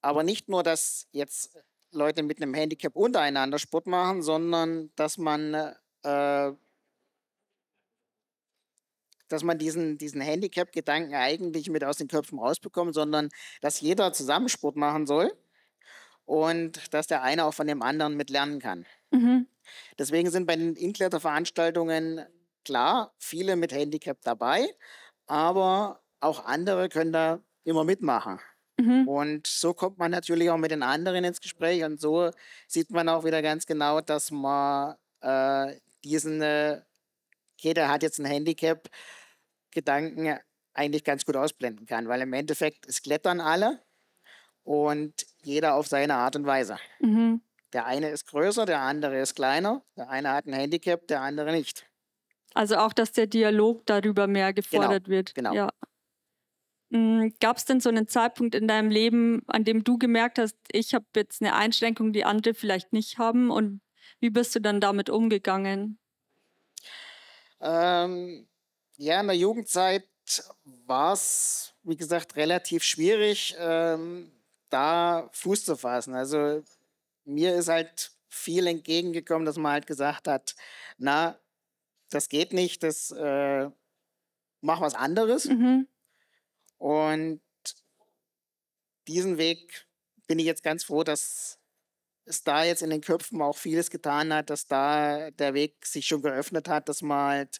Aber 0.00 0.22
nicht 0.22 0.48
nur, 0.48 0.62
dass 0.62 1.08
jetzt 1.12 1.58
Leute 1.90 2.22
mit 2.22 2.40
einem 2.40 2.54
Handicap 2.54 2.94
untereinander 2.94 3.58
Sport 3.58 3.86
machen, 3.86 4.22
sondern 4.22 4.90
dass 4.96 5.18
man, 5.18 5.54
äh, 6.02 6.52
dass 9.28 9.42
man 9.42 9.58
diesen, 9.58 9.98
diesen 9.98 10.20
Handicap-Gedanken 10.20 11.14
eigentlich 11.14 11.68
mit 11.70 11.84
aus 11.84 11.96
den 11.96 12.08
Köpfen 12.08 12.38
rausbekommt, 12.38 12.94
sondern 12.94 13.28
dass 13.60 13.80
jeder 13.80 14.12
zusammen 14.12 14.48
Sport 14.48 14.76
machen 14.76 15.06
soll 15.06 15.32
und 16.24 16.92
dass 16.92 17.06
der 17.06 17.22
eine 17.22 17.44
auch 17.44 17.54
von 17.54 17.66
dem 17.66 17.82
anderen 17.82 18.16
mit 18.16 18.30
lernen 18.30 18.60
kann. 18.60 18.86
Mhm. 19.10 19.46
Deswegen 19.98 20.30
sind 20.30 20.46
bei 20.46 20.56
den 20.56 20.76
Inkletter-Veranstaltungen 20.76 22.24
klar 22.68 23.14
viele 23.18 23.56
mit 23.56 23.72
Handicap 23.72 24.18
dabei, 24.22 24.68
aber 25.26 26.02
auch 26.20 26.44
andere 26.44 26.90
können 26.90 27.12
da 27.12 27.40
immer 27.64 27.84
mitmachen. 27.84 28.40
Mhm. 28.78 29.08
Und 29.08 29.46
so 29.46 29.72
kommt 29.72 29.98
man 29.98 30.10
natürlich 30.10 30.50
auch 30.50 30.58
mit 30.58 30.70
den 30.70 30.82
anderen 30.82 31.24
ins 31.24 31.40
Gespräch 31.40 31.82
und 31.84 31.98
so 31.98 32.30
sieht 32.66 32.90
man 32.90 33.08
auch 33.08 33.24
wieder 33.24 33.40
ganz 33.40 33.64
genau, 33.64 34.00
dass 34.02 34.30
man 34.30 34.96
äh, 35.22 35.76
diesen, 36.04 36.42
äh, 36.42 36.82
okay, 37.54 37.72
der 37.72 37.88
hat 37.88 38.02
jetzt 38.02 38.18
ein 38.18 38.26
Handicap, 38.26 38.88
Gedanken 39.70 40.38
eigentlich 40.74 41.04
ganz 41.04 41.24
gut 41.24 41.36
ausblenden 41.36 41.86
kann, 41.86 42.08
weil 42.08 42.20
im 42.20 42.32
Endeffekt 42.32 42.86
es 42.86 43.02
klettern 43.02 43.40
alle 43.40 43.82
und 44.62 45.26
jeder 45.42 45.74
auf 45.74 45.86
seine 45.86 46.14
Art 46.14 46.36
und 46.36 46.46
Weise. 46.46 46.78
Mhm. 47.00 47.40
Der 47.72 47.86
eine 47.86 48.10
ist 48.10 48.26
größer, 48.26 48.64
der 48.66 48.80
andere 48.80 49.20
ist 49.20 49.34
kleiner, 49.34 49.82
der 49.96 50.08
eine 50.08 50.32
hat 50.32 50.46
ein 50.46 50.52
Handicap, 50.52 51.06
der 51.06 51.20
andere 51.22 51.52
nicht. 51.52 51.87
Also 52.58 52.78
auch, 52.78 52.92
dass 52.92 53.12
der 53.12 53.28
Dialog 53.28 53.86
darüber 53.86 54.26
mehr 54.26 54.52
gefordert 54.52 55.06
wird. 55.06 55.32
genau. 55.32 55.54
Ja. 55.54 55.70
Gab 57.38 57.56
es 57.56 57.66
denn 57.66 57.78
so 57.78 57.88
einen 57.88 58.08
Zeitpunkt 58.08 58.56
in 58.56 58.66
deinem 58.66 58.90
Leben, 58.90 59.42
an 59.46 59.62
dem 59.62 59.84
du 59.84 59.96
gemerkt 59.96 60.40
hast, 60.40 60.56
ich 60.72 60.92
habe 60.92 61.06
jetzt 61.14 61.40
eine 61.40 61.54
Einschränkung, 61.54 62.12
die 62.12 62.24
andere 62.24 62.54
vielleicht 62.54 62.92
nicht 62.92 63.16
haben? 63.16 63.52
Und 63.52 63.80
wie 64.18 64.30
bist 64.30 64.56
du 64.56 64.60
dann 64.60 64.80
damit 64.80 65.08
umgegangen? 65.08 66.00
Ähm, 67.60 68.48
ja, 68.96 69.20
in 69.20 69.28
der 69.28 69.36
Jugendzeit 69.36 70.08
war 70.84 71.12
es, 71.12 71.76
wie 71.84 71.96
gesagt, 71.96 72.34
relativ 72.34 72.82
schwierig, 72.82 73.54
ähm, 73.60 74.32
da 74.68 75.30
Fuß 75.30 75.64
zu 75.64 75.76
fassen. 75.76 76.12
Also 76.12 76.64
mir 77.24 77.54
ist 77.54 77.68
halt 77.68 78.10
viel 78.28 78.66
entgegengekommen, 78.66 79.46
dass 79.46 79.58
man 79.58 79.70
halt 79.74 79.86
gesagt 79.86 80.26
hat, 80.26 80.56
na, 80.96 81.38
das 82.10 82.28
geht 82.28 82.52
nicht, 82.52 82.82
das 82.82 83.10
äh, 83.10 83.70
mach 84.60 84.80
was 84.80 84.94
anderes. 84.94 85.46
Mhm. 85.46 85.88
Und 86.78 87.40
diesen 89.06 89.38
Weg 89.38 89.86
bin 90.26 90.38
ich 90.38 90.46
jetzt 90.46 90.62
ganz 90.62 90.84
froh, 90.84 91.02
dass 91.02 91.58
es 92.24 92.44
da 92.44 92.62
jetzt 92.64 92.82
in 92.82 92.90
den 92.90 93.00
Köpfen 93.00 93.40
auch 93.40 93.56
vieles 93.56 93.90
getan 93.90 94.32
hat, 94.32 94.50
dass 94.50 94.66
da 94.66 95.30
der 95.30 95.54
Weg 95.54 95.84
sich 95.86 96.06
schon 96.06 96.22
geöffnet 96.22 96.68
hat, 96.68 96.88
dass 96.88 97.02
man 97.02 97.30
halt 97.30 97.58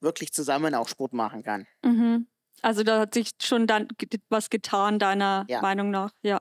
wirklich 0.00 0.32
zusammen 0.32 0.74
auch 0.74 0.88
Sport 0.88 1.14
machen 1.14 1.42
kann. 1.42 1.66
Mhm. 1.82 2.26
Also 2.60 2.82
da 2.82 3.00
hat 3.00 3.14
sich 3.14 3.30
schon 3.42 3.66
dann 3.66 3.88
was 4.28 4.50
getan, 4.50 4.98
deiner 4.98 5.46
Ja. 5.48 5.60
Meinung 5.62 5.90
nach, 5.90 6.12
ja. 6.22 6.40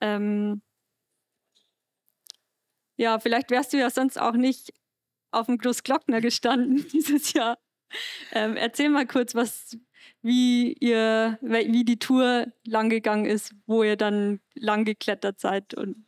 Ähm, 0.00 0.62
ja, 2.96 3.18
vielleicht 3.18 3.50
wärst 3.50 3.72
du 3.72 3.78
ja 3.78 3.90
sonst 3.90 4.18
auch 4.18 4.32
nicht 4.34 4.72
auf 5.32 5.46
dem 5.46 5.58
Großglockner 5.58 6.20
gestanden 6.20 6.86
dieses 6.92 7.32
Jahr. 7.32 7.58
Ähm, 8.32 8.56
erzähl 8.56 8.88
mal 8.88 9.06
kurz, 9.06 9.34
was, 9.34 9.76
wie 10.22 10.72
ihr, 10.74 11.38
wie 11.40 11.84
die 11.84 11.98
Tour 11.98 12.46
lang 12.64 12.88
gegangen 12.88 13.26
ist, 13.26 13.54
wo 13.66 13.82
ihr 13.82 13.96
dann 13.96 14.40
lang 14.54 14.84
geklettert 14.84 15.40
seid 15.40 15.74
und 15.74 16.06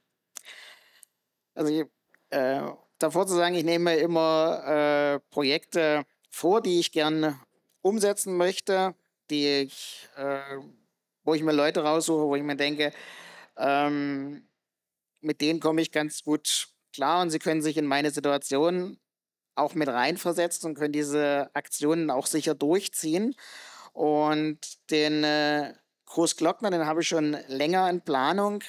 Also 1.54 1.72
ich, 1.72 1.86
äh, 2.30 2.62
davor 2.98 3.26
zu 3.26 3.34
sagen, 3.34 3.54
ich 3.54 3.64
nehme 3.64 3.96
immer 3.96 4.62
äh, 4.64 5.20
Projekte 5.30 6.04
vor, 6.30 6.62
die 6.62 6.78
ich 6.78 6.92
gerne 6.92 7.38
umsetzen 7.82 8.36
möchte, 8.36 8.94
die 9.30 9.62
ich, 9.62 10.08
äh, 10.16 10.58
wo 11.24 11.34
ich 11.34 11.42
mir 11.42 11.52
Leute 11.52 11.82
raussuche, 11.82 12.26
wo 12.26 12.36
ich 12.36 12.42
mir 12.42 12.56
denke, 12.56 12.92
ähm, 13.56 14.46
mit 15.20 15.40
denen 15.40 15.60
komme 15.60 15.82
ich 15.82 15.92
ganz 15.92 16.22
gut 16.22 16.68
klar 16.92 17.22
und 17.22 17.30
sie 17.30 17.38
können 17.38 17.62
sich 17.62 17.76
in 17.76 17.86
meine 17.86 18.10
Situation 18.10 18.98
auch 19.54 19.74
mit 19.74 19.88
reinversetzen 19.88 20.70
und 20.70 20.74
können 20.76 20.92
diese 20.92 21.50
Aktionen 21.54 22.10
auch 22.10 22.26
sicher 22.26 22.54
durchziehen. 22.54 23.34
Und 23.92 24.58
den 24.90 25.24
äh, 25.24 25.74
Großglockner, 26.06 26.70
den 26.70 26.86
habe 26.86 27.02
ich 27.02 27.08
schon 27.08 27.36
länger 27.48 27.88
in 27.90 28.00
Planung. 28.00 28.62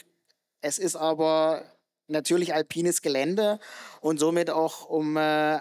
Es 0.62 0.78
ist 0.78 0.96
aber 0.96 1.63
natürlich 2.08 2.54
alpines 2.54 3.02
Gelände 3.02 3.60
und 4.02 4.19
somit 4.19 4.50
auch 4.50 4.86
um 4.86 5.17
äh, 5.17 5.60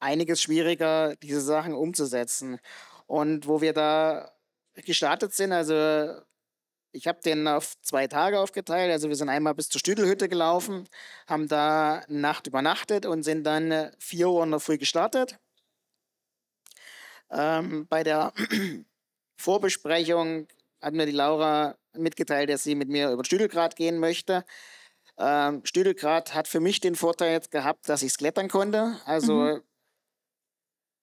einiges 0.00 0.42
schwieriger, 0.42 1.16
diese 1.16 1.40
Sachen 1.40 1.74
umzusetzen. 1.74 2.58
Und 3.06 3.46
wo 3.46 3.60
wir 3.60 3.72
da 3.72 4.32
gestartet 4.74 5.34
sind, 5.34 5.52
also 5.52 6.20
ich 6.92 7.06
habe 7.06 7.20
den 7.20 7.46
auf 7.46 7.74
zwei 7.82 8.06
Tage 8.06 8.40
aufgeteilt. 8.40 8.90
Also 8.90 9.08
wir 9.08 9.16
sind 9.16 9.28
einmal 9.28 9.54
bis 9.54 9.68
zur 9.68 9.78
Stüdelhütte 9.78 10.28
gelaufen, 10.28 10.88
haben 11.26 11.48
da 11.48 12.02
Nacht 12.08 12.46
übernachtet 12.46 13.06
und 13.06 13.22
sind 13.22 13.44
dann 13.44 13.90
4 13.98 14.28
Uhr 14.28 14.42
in 14.42 14.50
der 14.50 14.60
Früh 14.60 14.78
gestartet. 14.78 15.38
Ähm, 17.30 17.86
bei 17.88 18.02
der 18.02 18.32
Vorbesprechung 19.36 20.48
hat 20.80 20.94
mir 20.94 21.06
die 21.06 21.12
Laura 21.12 21.76
mitgeteilt, 21.92 22.50
dass 22.50 22.64
sie 22.64 22.74
mit 22.74 22.88
mir 22.88 23.10
über 23.10 23.24
Stüdelgrad 23.24 23.76
gehen 23.76 23.98
möchte. 23.98 24.44
Ähm, 25.18 25.60
Stüdelgrad 25.64 26.34
hat 26.34 26.48
für 26.48 26.60
mich 26.60 26.80
den 26.80 26.96
Vorteil 26.96 27.32
jetzt 27.32 27.50
gehabt, 27.50 27.88
dass 27.88 28.02
ich 28.02 28.08
es 28.08 28.18
klettern 28.18 28.48
konnte. 28.48 28.96
Also 29.04 29.34
mhm. 29.34 29.60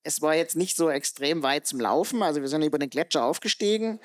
es 0.04 0.22
war 0.22 0.36
jetzt 0.36 0.56
nicht 0.56 0.76
so 0.76 0.90
extrem 0.90 1.44
weit 1.44 1.68
zum 1.68 1.80
Laufen. 1.80 2.24
Also 2.24 2.42
wir 2.42 2.48
sind 2.50 2.64
über 2.64 2.80
den 2.80 2.90
Gletscher 2.90 3.24
aufgestiegen 3.24 4.00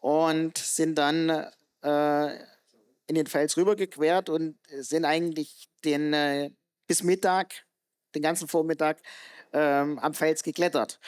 und 0.00 0.58
sind 0.58 0.96
dann 0.96 1.30
äh, 1.82 2.36
in 3.06 3.14
den 3.14 3.26
Fels 3.26 3.56
rübergequert 3.56 4.28
und 4.28 4.58
sind 4.68 5.04
eigentlich 5.04 5.68
den 5.84 6.12
äh, 6.12 6.50
bis 6.86 7.02
Mittag, 7.02 7.66
den 8.14 8.22
ganzen 8.22 8.48
Vormittag 8.48 9.00
ähm, 9.52 9.98
am 9.98 10.14
Fels 10.14 10.42
geklettert. 10.42 11.00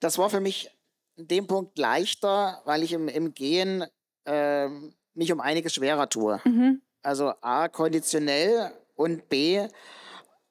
Das 0.00 0.18
war 0.18 0.30
für 0.30 0.40
mich 0.40 0.70
in 1.16 1.28
dem 1.28 1.46
Punkt 1.46 1.78
leichter, 1.78 2.62
weil 2.64 2.82
ich 2.82 2.92
im, 2.92 3.08
im 3.08 3.34
Gehen 3.34 3.84
ähm, 4.26 4.94
mich 5.14 5.32
um 5.32 5.40
einiges 5.40 5.74
schwerer 5.74 6.08
tue. 6.08 6.40
Mhm. 6.44 6.82
Also 7.02 7.34
A, 7.40 7.68
konditionell 7.68 8.72
und 8.96 9.28
B, 9.28 9.66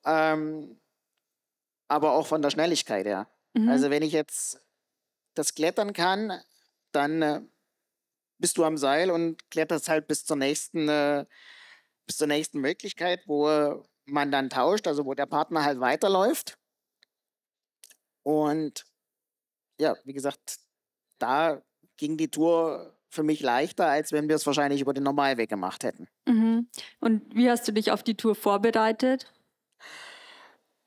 ähm, 0.05 0.79
aber 1.88 2.13
auch 2.13 2.27
von 2.27 2.41
der 2.41 2.49
Schnelligkeit 2.49 3.05
her. 3.05 3.27
Mhm. 3.53 3.69
Also 3.69 3.89
wenn 3.89 4.03
ich 4.03 4.13
jetzt 4.13 4.62
das 5.36 5.55
klettern 5.55 5.93
kann, 5.93 6.39
dann 6.91 7.21
äh, 7.21 7.41
bist 8.43 8.58
du 8.58 8.65
am 8.65 8.75
Seil 8.75 9.10
und 9.10 9.49
kletterst 9.51 9.88
halt 9.88 10.06
bis 10.06 10.25
zur 10.25 10.36
nächsten, 10.36 10.89
äh, 10.89 11.25
bis 12.06 12.17
zur 12.17 12.27
nächsten 12.27 12.60
Möglichkeit, 12.60 13.21
wo 13.25 13.82
man 14.03 14.34
dann 14.34 14.49
tauscht, 14.49 14.86
also 14.86 15.06
wo 15.06 15.13
der 15.13 15.27
Partner 15.27 15.63
halt 15.63 15.79
weiterläuft. 15.79 16.58
Und 18.21 18.84
ja, 19.79 19.95
wie 20.03 20.12
gesagt, 20.12 20.60
da 21.19 21.62
ging 21.95 22.17
die 22.17 22.27
Tour 22.27 22.93
für 23.08 23.23
mich 23.23 23.39
leichter, 23.39 23.88
als 23.88 24.12
wenn 24.12 24.27
wir 24.27 24.36
es 24.36 24.45
wahrscheinlich 24.45 24.82
über 24.82 24.93
den 24.93 25.03
Normalweg 25.03 25.49
gemacht 25.49 25.86
hätten. 25.86 26.10
Mhm. 26.27 26.67
Und 26.99 27.34
wie 27.34 27.49
hast 27.49 27.65
du 27.65 27.71
dich 27.71 27.91
auf 27.91 28.03
die 28.03 28.17
Tour 28.17 28.36
vorbereitet? 28.36 29.32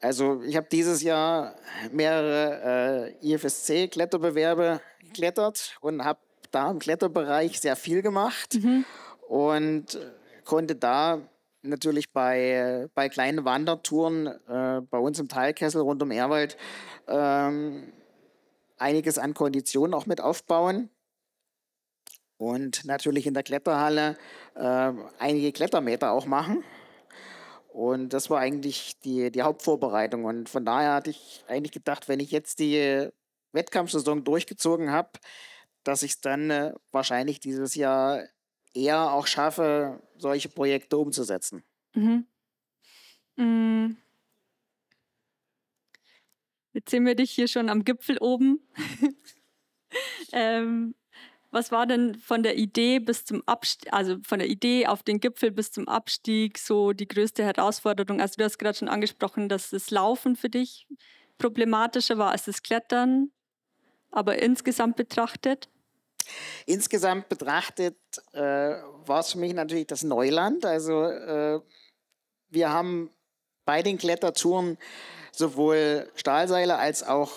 Also 0.01 0.43
ich 0.43 0.57
habe 0.57 0.69
dieses 0.71 1.03
Jahr 1.03 1.57
mehrere 1.91 3.15
äh, 3.23 3.33
IFSC-Kletterbewerbe 3.33 4.83
geklettert 5.01 5.79
und 5.81 6.05
habe 6.05 6.21
da 6.51 6.71
im 6.71 6.79
Kletterbereich 6.79 7.61
sehr 7.61 7.77
viel 7.77 8.03
gemacht 8.03 8.55
mhm. 8.55 8.85
und 9.29 9.99
konnte 10.45 10.77
da 10.77 11.21
natürlich 11.63 12.13
bei, 12.13 12.89
bei 12.95 13.09
kleinen 13.09 13.45
Wandertouren 13.45 14.27
äh, 14.27 14.81
bei 14.89 14.99
uns 14.99 15.19
im 15.19 15.29
Teilkessel 15.29 15.81
rund 15.81 16.03
um 16.03 16.11
Erwald 16.11 16.57
ähm, 17.09 17.93
einiges 18.79 19.19
an 19.19 19.35
Konditionen 19.35 19.95
auch 19.95 20.07
mit 20.07 20.21
aufbauen. 20.21 20.91
Und 22.39 22.85
natürlich 22.85 23.27
in 23.27 23.35
der 23.35 23.43
Kletterhalle 23.43 24.17
äh, 24.55 24.93
einige 25.19 25.53
Klettermeter 25.53 26.13
auch 26.13 26.27
machen. 26.27 26.63
Und 27.69 28.11
das 28.11 28.29
war 28.31 28.41
eigentlich 28.41 28.99
die, 29.01 29.31
die 29.31 29.43
Hauptvorbereitung. 29.43 30.25
Und 30.25 30.49
von 30.49 30.65
daher 30.65 30.95
hatte 30.95 31.11
ich 31.11 31.45
eigentlich 31.49 31.73
gedacht, 31.73 32.09
wenn 32.09 32.21
ich 32.21 32.31
jetzt 32.31 32.59
die 32.59 33.09
Wettkampfsaison 33.53 34.23
durchgezogen 34.25 34.91
habe, 34.91 35.11
dass 35.87 36.03
ich 36.03 36.13
es 36.13 36.21
dann 36.21 36.51
äh, 36.51 36.75
wahrscheinlich 36.93 37.41
dieses 37.41 37.75
Jahr 37.75 38.25
eher 38.75 39.13
auch 39.13 39.27
schaffe, 39.27 40.03
solche 40.17 40.49
Projekte 40.49 40.99
umzusetzen. 40.99 41.63
Mhm. 41.95 42.27
Mhm. 43.37 43.97
Jetzt 46.73 46.91
sehen 46.91 47.07
wir 47.07 47.15
dich 47.15 47.31
hier 47.31 47.49
schon 47.49 47.71
am 47.71 47.85
Gipfel 47.85 48.19
oben. 48.19 48.61
ähm, 50.33 50.95
was 51.51 51.73
war 51.73 51.87
denn 51.87 52.17
von 52.17 52.43
der 52.43 52.59
Idee 52.59 52.99
bis 52.99 53.25
zum 53.25 53.43
Abstieg, 53.47 53.91
also 53.93 54.19
von 54.23 54.41
der 54.41 54.49
Idee 54.49 54.87
auf 54.87 55.03
den 55.03 55.21
Gipfel 55.21 55.51
bis 55.53 55.73
zum 55.73 55.89
Abstieg 55.89 56.59
so 56.59 56.93
die 56.93 57.09
größte 57.09 57.45
Herausforderung? 57.45 58.21
Also 58.21 58.35
du 58.37 58.45
hast 58.45 58.59
gerade 58.59 58.77
schon 58.77 58.89
angesprochen, 58.89 59.49
dass 59.49 59.71
das 59.71 59.91
Laufen 59.91 60.37
für 60.37 60.51
dich 60.51 60.87
problematischer 61.39 62.19
war 62.19 62.33
als 62.33 62.45
das 62.45 62.63
Klettern, 62.63 63.31
aber 64.11 64.43
insgesamt 64.43 64.97
betrachtet? 64.97 65.71
Insgesamt 66.67 67.29
betrachtet 67.29 67.97
äh, 68.33 68.41
war 68.41 69.21
es 69.21 69.33
für 69.33 69.39
mich 69.39 69.55
natürlich 69.55 69.87
das 69.87 70.03
Neuland. 70.03 70.65
Also 70.65 71.05
äh, 71.05 71.61
wir 72.49 72.71
haben 72.71 73.11
bei 73.65 73.83
den 73.83 73.99
Klettertouren 73.99 74.79
sowohl 75.33 76.11
Stahlseile 76.15 76.77
als 76.77 77.03
auch 77.03 77.33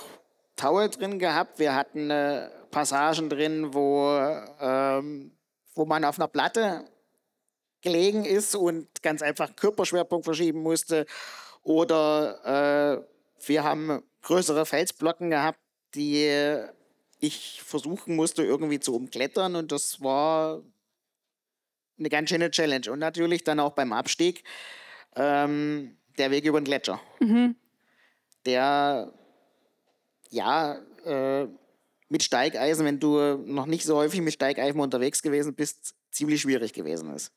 Taue 0.56 0.90
drin 0.90 1.20
gehabt. 1.20 1.60
Wir 1.60 1.76
hatten 1.76 2.10
äh, 2.10 2.50
Passagen 2.72 3.30
drin, 3.30 3.74
wo, 3.74 4.10
ähm, 4.60 5.32
wo 5.76 5.86
man 5.86 6.04
auf 6.06 6.20
einer 6.20 6.28
Platte 6.28 6.86
gelegen 7.82 8.26
ist 8.26 8.56
und 8.56 9.02
ganz 9.02 9.22
einfach 9.22 9.56
Körperschwerpunkt 9.56 10.26
verschieben 10.26 10.62
musste. 10.62 11.06
Oder 11.64 13.02
äh, 13.02 13.48
wir 13.48 13.64
haben 13.64 14.04
größere 14.22 14.66
Felsblocken 14.66 15.30
gehabt, 15.30 15.60
die 15.96 16.26
ich 17.20 17.62
versuchen 17.62 18.16
musste, 18.16 18.44
irgendwie 18.44 18.80
zu 18.80 18.96
umklettern. 18.96 19.56
Und 19.56 19.72
das 19.72 20.02
war 20.02 20.62
eine 21.98 22.10
ganz 22.10 22.30
schöne 22.30 22.52
Challenge. 22.52 22.92
Und 22.92 23.00
natürlich 23.00 23.44
dann 23.44 23.60
auch 23.60 23.74
beim 23.74 23.94
Abstieg 23.94 24.44
ähm, 25.16 25.98
der 26.18 26.32
Weg 26.32 26.46
über 26.46 26.60
den 26.60 26.66
Gletscher. 26.66 27.02
Mhm 27.20 27.56
der 28.46 29.14
ja 30.30 30.80
äh, 31.06 31.48
mit 32.10 32.24
Steigeisen, 32.24 32.86
wenn 32.86 33.00
du 33.00 33.38
noch 33.46 33.66
nicht 33.66 33.86
so 33.86 33.96
häufig 33.96 34.22
mit 34.22 34.34
Steigeisen 34.34 34.80
unterwegs 34.80 35.22
gewesen 35.22 35.56
bist, 35.56 35.96
ziemlich 36.12 36.42
schwierig 36.42 36.74
gewesen 36.74 37.14
ist. 37.14 37.32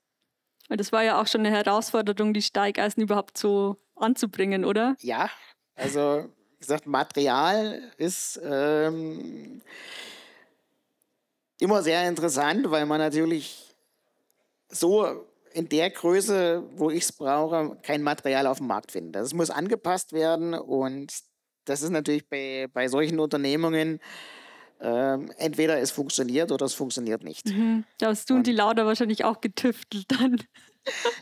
Das 0.69 0.93
war 0.93 1.03
ja 1.03 1.21
auch 1.21 1.27
schon 1.27 1.45
eine 1.45 1.55
Herausforderung, 1.55 2.33
die 2.33 2.41
Steigeisen 2.41 3.03
überhaupt 3.03 3.37
so 3.37 3.77
anzubringen, 3.95 4.65
oder? 4.65 4.97
Ja, 5.01 5.29
also 5.75 6.33
gesagt, 6.63 6.87
Material 6.87 7.83
ist 7.99 8.41
ähm, 8.43 9.61
immer 11.61 11.83
sehr 11.83 12.09
interessant, 12.09 12.71
weil 12.71 12.87
man 12.87 12.99
natürlich 12.99 13.77
so 14.69 15.27
in 15.53 15.69
der 15.69 15.91
Größe, 15.91 16.63
wo 16.77 16.91
ich 16.91 17.05
es 17.05 17.13
brauche, 17.13 17.77
kein 17.83 18.03
Material 18.03 18.47
auf 18.47 18.59
dem 18.59 18.67
Markt 18.69 18.93
finden. 18.93 19.13
Das 19.13 19.35
muss 19.35 19.51
angepasst 19.51 20.13
werden 20.13 20.55
und 20.55 21.13
das 21.67 21.83
ist 21.83 21.91
natürlich 21.91 22.29
bei, 22.29 22.69
bei 22.73 22.89
solchen 22.89 23.21
Unternehmungen 23.21 24.01
ähm, 24.83 25.31
entweder 25.39 25.81
es 25.81 25.93
funktioniert 25.93 26.51
oder 26.51 26.67
es 26.67 26.75
funktioniert 26.75 27.23
nicht. 27.23 27.47
Mhm. 27.47 27.85
Da 27.99 28.09
hast 28.09 28.29
du 28.29 28.35
und, 28.35 28.41
und 28.41 28.47
die 28.49 28.53
Laura 28.53 28.85
wahrscheinlich 28.85 29.25
auch 29.25 29.41
getüftelt 29.41 30.07
dann. 30.09 30.37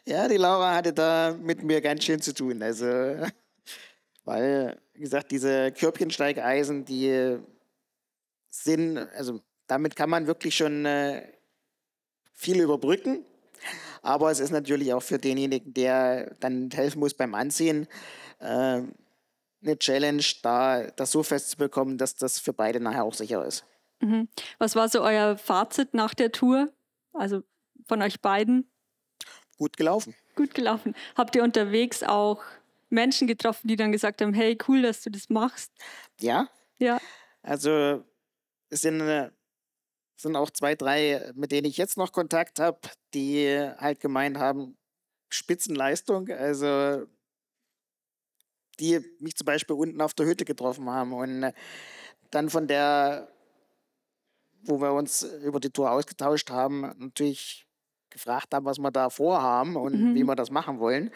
ja, 0.06 0.28
die 0.28 0.38
Laura 0.38 0.74
hatte 0.74 0.94
da 0.94 1.36
mit 1.38 1.62
mir 1.62 1.82
ganz 1.82 2.04
schön 2.04 2.22
zu 2.22 2.32
tun. 2.32 2.62
Also, 2.62 2.86
weil, 4.24 4.80
wie 4.94 5.00
gesagt, 5.00 5.30
diese 5.30 5.72
Körbchensteigeisen, 5.72 6.84
die 6.84 7.38
sind, 8.48 8.98
also 8.98 9.40
damit 9.66 9.96
kann 9.96 10.10
man 10.10 10.26
wirklich 10.26 10.56
schon 10.56 10.84
äh, 10.84 11.26
viel 12.32 12.60
überbrücken. 12.60 13.24
Aber 14.02 14.30
es 14.30 14.40
ist 14.40 14.50
natürlich 14.50 14.92
auch 14.94 15.02
für 15.02 15.18
denjenigen, 15.18 15.74
der 15.74 16.34
dann 16.40 16.70
helfen 16.70 17.00
muss 17.00 17.14
beim 17.14 17.34
Anziehen, 17.34 17.86
äh, 18.38 18.82
eine 19.62 19.78
Challenge, 19.78 20.24
da 20.42 20.86
das 20.90 21.10
so 21.10 21.22
festzubekommen, 21.22 21.98
dass 21.98 22.16
das 22.16 22.38
für 22.38 22.54
beide 22.54 22.80
nachher 22.80 23.04
auch 23.04 23.14
sicher 23.14 23.44
ist. 23.44 23.64
Mhm. 24.00 24.28
Was 24.58 24.74
war 24.74 24.88
so 24.88 25.02
euer 25.02 25.36
Fazit 25.36 25.92
nach 25.92 26.14
der 26.14 26.32
Tour? 26.32 26.72
Also 27.12 27.42
von 27.86 28.00
euch 28.00 28.20
beiden? 28.20 28.70
Gut 29.58 29.76
gelaufen. 29.76 30.14
Gut 30.36 30.54
gelaufen. 30.54 30.94
Habt 31.16 31.36
ihr 31.36 31.42
unterwegs 31.42 32.02
auch 32.02 32.42
Menschen 32.90 33.26
getroffen, 33.26 33.68
die 33.68 33.76
dann 33.76 33.92
gesagt 33.92 34.20
haben, 34.20 34.34
hey, 34.34 34.58
cool, 34.68 34.82
dass 34.82 35.02
du 35.02 35.10
das 35.10 35.30
machst? 35.30 35.72
Ja. 36.20 36.48
Ja. 36.78 36.98
Also 37.42 38.04
es 38.68 38.80
sind 38.82 39.00
äh, 39.00 39.30
sind 40.16 40.36
auch 40.36 40.50
zwei, 40.50 40.74
drei, 40.74 41.32
mit 41.34 41.50
denen 41.50 41.66
ich 41.66 41.76
jetzt 41.76 41.96
noch 41.96 42.12
Kontakt 42.12 42.58
habe, 42.58 42.78
die 43.14 43.48
halt 43.78 44.00
gemeint 44.00 44.38
haben, 44.38 44.76
Spitzenleistung. 45.30 46.28
Also 46.28 47.06
die 48.78 49.00
mich 49.18 49.36
zum 49.36 49.44
Beispiel 49.44 49.76
unten 49.76 50.00
auf 50.00 50.14
der 50.14 50.26
Hütte 50.26 50.44
getroffen 50.44 50.88
haben 50.88 51.12
und 51.12 51.42
äh, 51.42 51.52
dann 52.30 52.48
von 52.48 52.66
der, 52.66 53.28
wo 54.62 54.80
wir 54.80 54.92
uns 54.92 55.22
über 55.22 55.60
die 55.60 55.70
Tour 55.70 55.90
ausgetauscht 55.90 56.50
haben, 56.50 56.80
natürlich 56.98 57.66
gefragt 58.08 58.54
haben, 58.54 58.64
was 58.64 58.78
wir 58.78 58.90
da 58.90 59.10
vorhaben 59.10 59.76
und 59.76 60.00
mhm. 60.00 60.14
wie 60.14 60.24
wir 60.24 60.34
das 60.34 60.50
machen 60.50 60.80
wollen. 60.80 61.10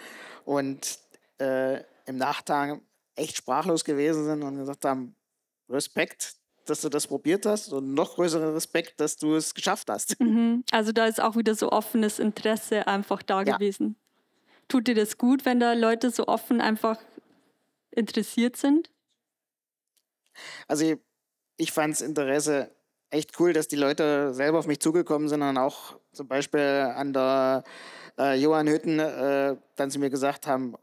Und 0.45 0.99
äh, 1.39 1.83
im 2.07 2.17
Nachtag 2.17 2.81
echt 3.17 3.37
sprachlos 3.37 3.85
gewesen 3.85 4.25
sind 4.25 4.43
und 4.43 4.59
gesagt 4.59 4.85
haben, 4.85 5.17
Respekt, 5.69 6.35
dass 6.67 6.81
du 6.81 6.89
das 6.89 7.07
probiert 7.07 7.47
hast 7.47 7.73
und 7.73 7.95
noch 7.95 8.15
größeren 8.15 8.55
Respekt, 8.55 9.01
dass 9.01 9.17
du 9.17 9.35
es 9.35 9.55
geschafft 9.55 9.89
hast. 9.91 10.19
Mhm. 10.21 10.65
Also 10.71 10.93
da 10.93 11.07
ist 11.07 11.21
auch 11.21 11.37
wieder 11.37 11.55
so 11.55 11.71
offenes 11.71 12.19
Interesse 12.19 12.87
einfach 12.87 13.23
da 13.23 13.43
ja. 13.43 13.57
gewesen. 13.57 13.97
Tut 14.69 14.89
dir 14.89 14.95
das 14.95 15.19
gut, 15.19 15.45
wenn 15.45 15.61
da 15.61 15.75
Leute 15.75 16.11
so 16.11 16.27
offen 16.27 16.61
einfach 16.61 16.99
interessiert 17.91 18.57
sind? 18.57 18.91
Also 20.67 20.85
ich, 20.85 20.99
ich 21.57 21.73
fand 21.73 21.95
das 21.95 22.01
Interesse 22.01 22.71
echt 23.11 23.39
cool, 23.39 23.53
dass 23.53 23.69
die 23.69 23.77
Leute 23.77 24.35
selber 24.35 24.59
auf 24.59 24.67
mich 24.67 24.81
zugekommen 24.81 25.29
sind 25.29 25.43
und 25.43 25.57
auch 25.59 25.97
zum 26.13 26.27
Beispiel 26.27 26.61
an 26.61 27.13
der 27.13 27.63
äh, 28.19 28.39
Johann 28.41 28.69
Hütten 28.69 28.99
äh, 28.99 29.57
dann 29.77 29.91
zu 29.91 29.99
mir 29.99 30.11
gesagt 30.11 30.47
haben, 30.47 30.75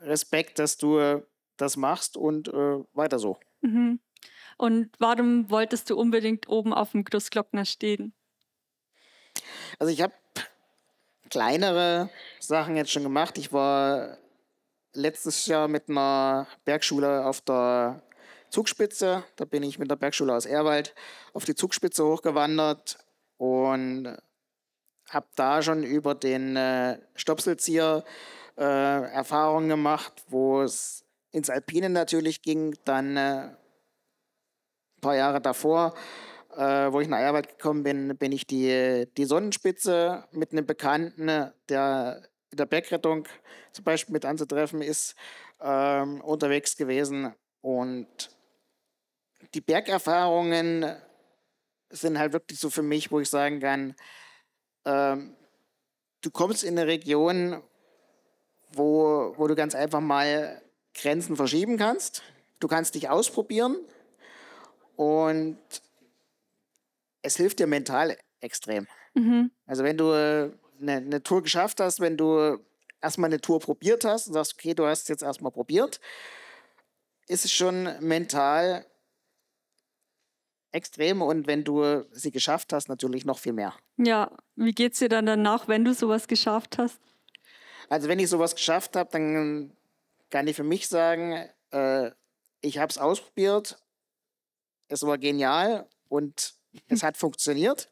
Respekt, 0.00 0.58
dass 0.58 0.76
du 0.76 1.22
das 1.56 1.76
machst 1.76 2.16
und 2.16 2.48
äh, 2.48 2.84
weiter 2.92 3.18
so. 3.18 3.38
Mhm. 3.62 4.00
Und 4.58 4.90
warum 4.98 5.50
wolltest 5.50 5.90
du 5.90 5.96
unbedingt 5.96 6.48
oben 6.48 6.72
auf 6.72 6.92
dem 6.92 7.04
Großglockner 7.04 7.64
stehen? 7.64 8.14
Also 9.78 9.92
ich 9.92 10.00
habe 10.00 10.14
kleinere 11.28 12.08
Sachen 12.40 12.76
jetzt 12.76 12.90
schon 12.90 13.02
gemacht. 13.02 13.36
Ich 13.36 13.52
war 13.52 14.16
letztes 14.94 15.46
Jahr 15.46 15.68
mit 15.68 15.88
einer 15.88 16.46
Bergschule 16.64 17.26
auf 17.26 17.42
der 17.42 18.02
Zugspitze. 18.50 19.24
Da 19.36 19.44
bin 19.44 19.62
ich 19.62 19.78
mit 19.78 19.90
der 19.90 19.96
Bergschule 19.96 20.34
aus 20.34 20.46
Erwald 20.46 20.94
auf 21.34 21.44
die 21.44 21.54
Zugspitze 21.54 22.04
hochgewandert 22.04 22.98
und 23.36 24.16
habe 25.10 25.26
da 25.36 25.62
schon 25.62 25.84
über 25.84 26.14
den 26.14 26.56
äh, 26.56 26.98
Stopselzieher 27.14 28.04
äh, 28.56 28.62
Erfahrungen 28.62 29.68
gemacht, 29.68 30.24
wo 30.28 30.62
es 30.62 31.04
ins 31.30 31.50
Alpine 31.50 31.90
natürlich 31.90 32.42
ging, 32.42 32.76
dann 32.84 33.16
äh, 33.16 33.20
ein 33.20 35.00
paar 35.00 35.16
Jahre 35.16 35.40
davor, 35.40 35.94
äh, 36.56 36.90
wo 36.90 37.00
ich 37.00 37.08
nach 37.08 37.18
Erwald 37.18 37.48
gekommen 37.48 37.82
bin, 37.82 38.16
bin 38.16 38.32
ich 38.32 38.46
die, 38.46 39.06
die 39.16 39.24
Sonnenspitze 39.24 40.24
mit 40.32 40.52
einem 40.52 40.66
Bekannten, 40.66 41.52
der 41.68 42.22
in 42.50 42.56
der 42.56 42.66
Bergrettung 42.66 43.28
zum 43.72 43.84
Beispiel 43.84 44.12
mit 44.12 44.24
anzutreffen 44.24 44.80
ist, 44.80 45.14
ähm, 45.60 46.20
unterwegs 46.22 46.76
gewesen. 46.76 47.34
Und 47.60 48.30
die 49.54 49.60
Bergerfahrungen 49.60 50.96
sind 51.90 52.18
halt 52.18 52.32
wirklich 52.32 52.58
so 52.58 52.70
für 52.70 52.82
mich, 52.82 53.10
wo 53.10 53.20
ich 53.20 53.28
sagen 53.28 53.60
kann, 53.60 53.94
ähm, 54.84 55.36
du 56.22 56.30
kommst 56.30 56.64
in 56.64 56.78
eine 56.78 56.86
Region, 56.86 57.62
wo, 58.76 59.34
wo 59.36 59.46
du 59.46 59.54
ganz 59.54 59.74
einfach 59.74 60.00
mal 60.00 60.62
Grenzen 60.94 61.36
verschieben 61.36 61.76
kannst. 61.76 62.22
Du 62.60 62.68
kannst 62.68 62.94
dich 62.94 63.08
ausprobieren 63.08 63.76
und 64.96 65.58
es 67.22 67.36
hilft 67.36 67.58
dir 67.58 67.66
mental 67.66 68.16
extrem. 68.40 68.86
Mhm. 69.14 69.50
Also 69.66 69.84
wenn 69.84 69.98
du 69.98 70.10
eine, 70.12 70.52
eine 70.80 71.22
Tour 71.22 71.42
geschafft 71.42 71.80
hast, 71.80 72.00
wenn 72.00 72.16
du 72.16 72.58
erstmal 73.00 73.28
eine 73.28 73.40
Tour 73.40 73.60
probiert 73.60 74.04
hast 74.04 74.28
und 74.28 74.34
sagst, 74.34 74.54
okay, 74.54 74.74
du 74.74 74.86
hast 74.86 75.02
es 75.02 75.08
jetzt 75.08 75.22
erstmal 75.22 75.52
probiert, 75.52 76.00
ist 77.28 77.44
es 77.44 77.52
schon 77.52 77.88
mental 78.00 78.86
extrem 80.72 81.22
und 81.22 81.46
wenn 81.46 81.64
du 81.64 82.04
sie 82.12 82.30
geschafft 82.30 82.72
hast, 82.72 82.88
natürlich 82.88 83.24
noch 83.24 83.38
viel 83.38 83.52
mehr. 83.52 83.74
Ja, 83.96 84.30
wie 84.56 84.72
geht 84.72 84.92
es 84.92 84.98
dir 84.98 85.08
dann 85.08 85.26
danach, 85.26 85.68
wenn 85.68 85.84
du 85.84 85.94
sowas 85.94 86.28
geschafft 86.28 86.78
hast? 86.78 87.00
Also 87.88 88.08
wenn 88.08 88.18
ich 88.18 88.28
sowas 88.28 88.54
geschafft 88.54 88.96
habe, 88.96 89.10
dann 89.10 89.76
kann 90.30 90.48
ich 90.48 90.56
für 90.56 90.64
mich 90.64 90.88
sagen, 90.88 91.48
äh, 91.70 92.10
ich 92.60 92.78
habe 92.78 92.90
es 92.90 92.98
ausprobiert, 92.98 93.78
es 94.88 95.02
war 95.02 95.18
genial 95.18 95.88
und 96.08 96.54
es 96.88 97.02
hat 97.02 97.16
funktioniert. 97.16 97.90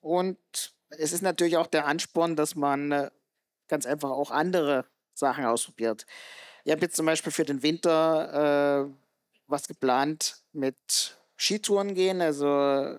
Und 0.00 0.38
es 0.90 1.12
ist 1.12 1.22
natürlich 1.22 1.56
auch 1.56 1.66
der 1.66 1.86
Ansporn, 1.86 2.36
dass 2.36 2.54
man 2.54 2.92
äh, 2.92 3.10
ganz 3.68 3.86
einfach 3.86 4.10
auch 4.10 4.30
andere 4.30 4.86
Sachen 5.14 5.44
ausprobiert. 5.44 6.06
Ich 6.64 6.72
habe 6.72 6.82
jetzt 6.82 6.96
zum 6.96 7.06
Beispiel 7.06 7.32
für 7.32 7.44
den 7.44 7.62
Winter 7.62 8.88
äh, 8.88 8.94
was 9.46 9.68
geplant 9.68 10.42
mit 10.52 11.16
Skitouren 11.36 11.94
gehen, 11.94 12.20
also 12.20 12.98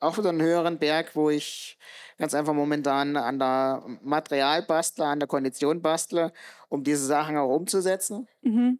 auch 0.00 0.18
wieder 0.18 0.28
einen 0.28 0.42
höheren 0.42 0.78
Berg, 0.78 1.14
wo 1.14 1.30
ich 1.30 1.78
ganz 2.18 2.34
einfach 2.34 2.52
momentan 2.52 3.16
an 3.16 3.38
der 3.38 3.84
Material 4.02 4.62
bastle, 4.62 5.04
an 5.04 5.20
der 5.20 5.28
Kondition 5.28 5.82
bastle, 5.82 6.32
um 6.68 6.84
diese 6.84 7.06
Sachen 7.06 7.36
auch 7.36 7.54
umzusetzen. 7.54 8.28
Mhm. 8.42 8.78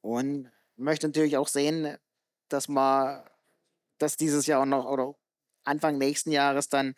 Und 0.00 0.50
möchte 0.76 1.06
natürlich 1.06 1.36
auch 1.36 1.48
sehen, 1.48 1.96
dass 2.48 2.68
man, 2.68 3.22
dass 3.98 4.16
dieses 4.16 4.46
Jahr 4.46 4.62
auch 4.62 4.66
noch 4.66 4.86
oder 4.86 5.14
Anfang 5.64 5.98
nächsten 5.98 6.32
Jahres 6.32 6.68
dann, 6.68 6.94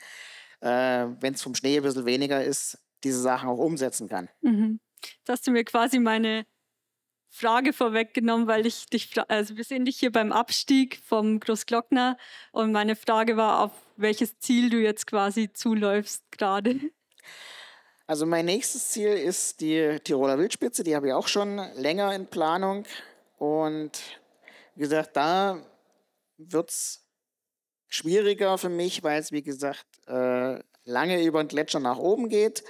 äh, 0.61 1.07
wenn 1.21 1.35
es 1.35 1.43
vom 1.43 1.55
Schnee 1.55 1.77
ein 1.77 1.83
bisschen 1.83 2.07
weniger 2.07 2.43
ist, 2.43 2.79
diese 3.03 3.21
Sachen 3.21 3.49
auch 3.49 3.59
umsetzen 3.59 4.09
kann. 4.09 4.29
Mhm. 4.41 4.81
Hast 5.29 5.47
du 5.47 5.51
mir 5.51 5.65
quasi 5.65 5.99
meine 5.99 6.47
Frage 7.35 7.73
vorweggenommen, 7.73 8.47
weil 8.47 8.67
ich 8.67 8.87
dich, 8.87 9.11
also 9.29 9.57
wir 9.57 9.65
sehen 9.65 9.87
dich 9.87 9.99
hier 9.99 10.13
beim 10.13 10.33
Abstieg 10.33 11.01
vom 11.03 11.41
Großglockner 11.41 12.19
und 12.53 12.73
meine 12.73 12.95
Frage 12.95 13.39
war, 13.39 13.65
auf 13.65 13.73
welches 13.97 14.39
Ziel 14.39 14.69
du 14.69 14.77
jetzt 14.77 15.07
quasi 15.07 15.51
zuläufst 15.51 16.23
gerade. 16.31 16.77
Also 18.07 18.27
mein 18.27 18.45
nächstes 18.45 18.91
Ziel 18.91 19.15
ist 19.15 19.63
die 19.63 19.99
Tiroler 20.05 20.39
Wildspitze, 20.39 20.85
die 20.85 20.95
habe 20.95 21.07
ich 21.07 21.13
auch 21.15 21.27
schon 21.27 21.57
länger 21.77 22.15
in 22.15 22.27
Planung 22.27 22.85
und 23.39 23.93
wie 24.75 24.83
gesagt, 24.83 25.17
da 25.17 25.59
wird 26.37 26.69
es 26.69 27.07
schwieriger 27.89 28.59
für 28.59 28.69
mich, 28.69 29.03
weil 29.03 29.19
es 29.19 29.33
wie 29.33 29.43
gesagt 29.43 29.87
äh, 30.07 30.59
lange 30.85 31.25
über 31.25 31.43
den 31.43 31.49
Gletscher 31.49 31.81
nach 31.81 31.99
oben 31.99 32.29
geht. 32.29 32.63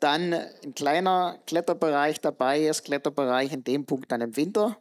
Dann 0.00 0.32
ein 0.32 0.74
kleiner 0.74 1.38
Kletterbereich 1.46 2.20
dabei 2.20 2.66
ist, 2.66 2.84
Kletterbereich 2.84 3.52
in 3.52 3.64
dem 3.64 3.86
Punkt 3.86 4.10
dann 4.10 4.22
im 4.22 4.36
Winter. 4.36 4.76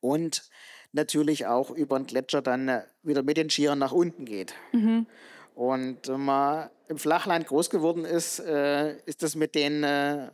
Und 0.00 0.48
natürlich 0.92 1.46
auch 1.46 1.70
über 1.70 1.98
den 1.98 2.06
Gletscher 2.06 2.42
dann 2.42 2.82
wieder 3.02 3.22
mit 3.22 3.36
den 3.36 3.50
Skiern 3.50 3.78
nach 3.78 3.92
unten 3.92 4.24
geht. 4.24 4.54
Mhm. 4.72 5.06
Und 5.54 6.08
wenn 6.08 6.24
man 6.24 6.70
im 6.88 6.98
Flachland 6.98 7.46
groß 7.46 7.70
geworden 7.70 8.04
ist, 8.04 8.40
äh, 8.40 8.96
ist 9.04 9.22
das 9.22 9.34
mit, 9.34 9.54
den, 9.54 9.84
äh, 9.84 10.30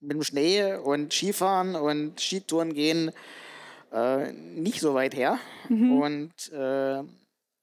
mit 0.00 0.12
dem 0.12 0.22
Schnee 0.22 0.74
und 0.74 1.12
Skifahren 1.12 1.74
und 1.74 2.20
Skitouren 2.20 2.74
gehen 2.74 3.12
äh, 3.92 4.32
nicht 4.32 4.80
so 4.80 4.94
weit 4.94 5.14
her. 5.14 5.38
Mhm. 5.68 6.00
Und 6.00 6.32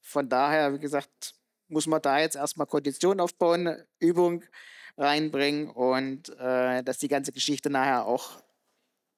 von 0.01 0.29
daher, 0.29 0.73
wie 0.73 0.79
gesagt, 0.79 1.33
muss 1.67 1.87
man 1.87 2.01
da 2.01 2.19
jetzt 2.19 2.35
erstmal 2.35 2.67
Kondition 2.67 3.19
aufbauen, 3.19 3.75
Übung 3.99 4.43
reinbringen 4.97 5.69
und 5.69 6.29
äh, 6.39 6.83
dass 6.83 6.97
die 6.97 7.07
ganze 7.07 7.31
Geschichte 7.31 7.69
nachher 7.69 8.05
auch 8.05 8.41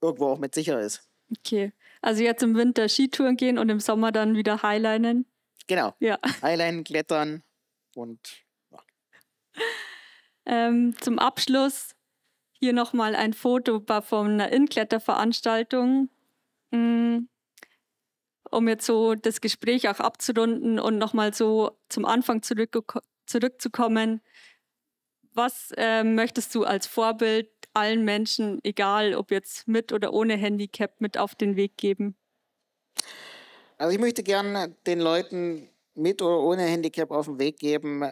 irgendwo 0.01 0.27
auch 0.27 0.39
mit 0.39 0.55
sicher 0.55 0.79
ist. 0.79 1.07
Okay, 1.39 1.73
also 2.01 2.23
jetzt 2.23 2.43
im 2.43 2.55
Winter 2.55 2.87
Skitouren 2.87 3.37
gehen 3.37 3.57
und 3.57 3.69
im 3.69 3.79
Sommer 3.79 4.11
dann 4.11 4.35
wieder 4.35 4.61
Highlinen. 4.61 5.25
Genau. 5.67 5.93
Ja. 5.99 6.17
Highlinen, 6.41 6.83
klettern 6.83 7.43
und 7.95 8.19
ja. 8.71 8.79
ähm, 10.45 10.95
zum 10.99 11.19
Abschluss 11.19 11.95
hier 12.59 12.73
nochmal 12.73 13.15
ein 13.15 13.33
Foto 13.33 13.81
von 14.01 14.27
einer 14.31 14.51
Inkletterveranstaltung, 14.51 16.09
mm, 16.71 17.17
um 18.49 18.67
jetzt 18.67 18.85
so 18.85 19.15
das 19.15 19.41
Gespräch 19.41 19.89
auch 19.89 19.99
abzurunden 19.99 20.79
und 20.79 20.97
nochmal 20.97 21.33
so 21.33 21.77
zum 21.89 22.05
Anfang 22.05 22.41
zurück, 22.41 22.83
zurückzukommen. 23.25 24.21
Was 25.37 25.71
äh, 25.77 26.03
möchtest 26.03 26.55
du 26.55 26.63
als 26.63 26.87
Vorbild 26.87 27.51
allen 27.75 28.03
Menschen, 28.03 28.59
egal 28.63 29.13
ob 29.13 29.29
jetzt 29.29 29.67
mit 29.67 29.93
oder 29.93 30.11
ohne 30.11 30.35
Handicap, 30.35 30.99
mit 30.99 31.15
auf 31.15 31.35
den 31.35 31.55
Weg 31.55 31.77
geben? 31.77 32.15
Also 33.77 33.93
ich 33.93 33.99
möchte 33.99 34.23
gerne 34.23 34.75
den 34.87 34.99
Leuten 34.99 35.69
mit 35.93 36.23
oder 36.23 36.39
ohne 36.39 36.63
Handicap 36.63 37.11
auf 37.11 37.27
den 37.27 37.37
Weg 37.37 37.59
geben, 37.59 38.03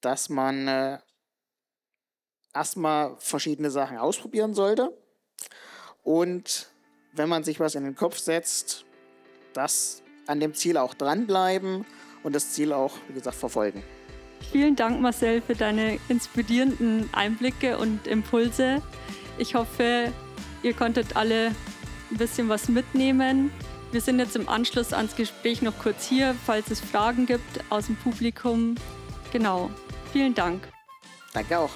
dass 0.00 0.30
man 0.30 0.68
äh, 0.68 0.98
erstmal 2.54 3.14
verschiedene 3.18 3.70
Sachen 3.70 3.98
ausprobieren 3.98 4.54
sollte 4.54 4.90
und 6.02 6.72
wenn 7.12 7.28
man 7.28 7.44
sich 7.44 7.60
was 7.60 7.74
in 7.74 7.84
den 7.84 7.94
Kopf 7.94 8.16
setzt, 8.16 8.86
das 9.52 10.02
an 10.26 10.40
dem 10.40 10.54
Ziel 10.54 10.78
auch 10.78 10.94
dranbleiben 10.94 11.84
und 12.22 12.34
das 12.34 12.52
Ziel 12.52 12.72
auch, 12.72 12.96
wie 13.08 13.12
gesagt, 13.12 13.36
verfolgen. 13.36 13.84
Vielen 14.52 14.76
Dank, 14.76 15.00
Marcel, 15.00 15.42
für 15.42 15.54
deine 15.54 15.98
inspirierenden 16.08 17.08
Einblicke 17.12 17.78
und 17.78 18.06
Impulse. 18.06 18.82
Ich 19.38 19.54
hoffe, 19.54 20.12
ihr 20.62 20.72
konntet 20.74 21.16
alle 21.16 21.52
ein 22.10 22.16
bisschen 22.16 22.48
was 22.48 22.68
mitnehmen. 22.68 23.50
Wir 23.92 24.00
sind 24.00 24.18
jetzt 24.18 24.36
im 24.36 24.48
Anschluss 24.48 24.92
ans 24.92 25.16
Gespräch 25.16 25.62
noch 25.62 25.76
kurz 25.78 26.06
hier, 26.06 26.34
falls 26.46 26.70
es 26.70 26.80
Fragen 26.80 27.26
gibt 27.26 27.60
aus 27.70 27.86
dem 27.86 27.96
Publikum. 27.96 28.76
Genau. 29.32 29.70
Vielen 30.12 30.34
Dank. 30.34 30.68
Danke 31.32 31.58
auch. 31.58 31.70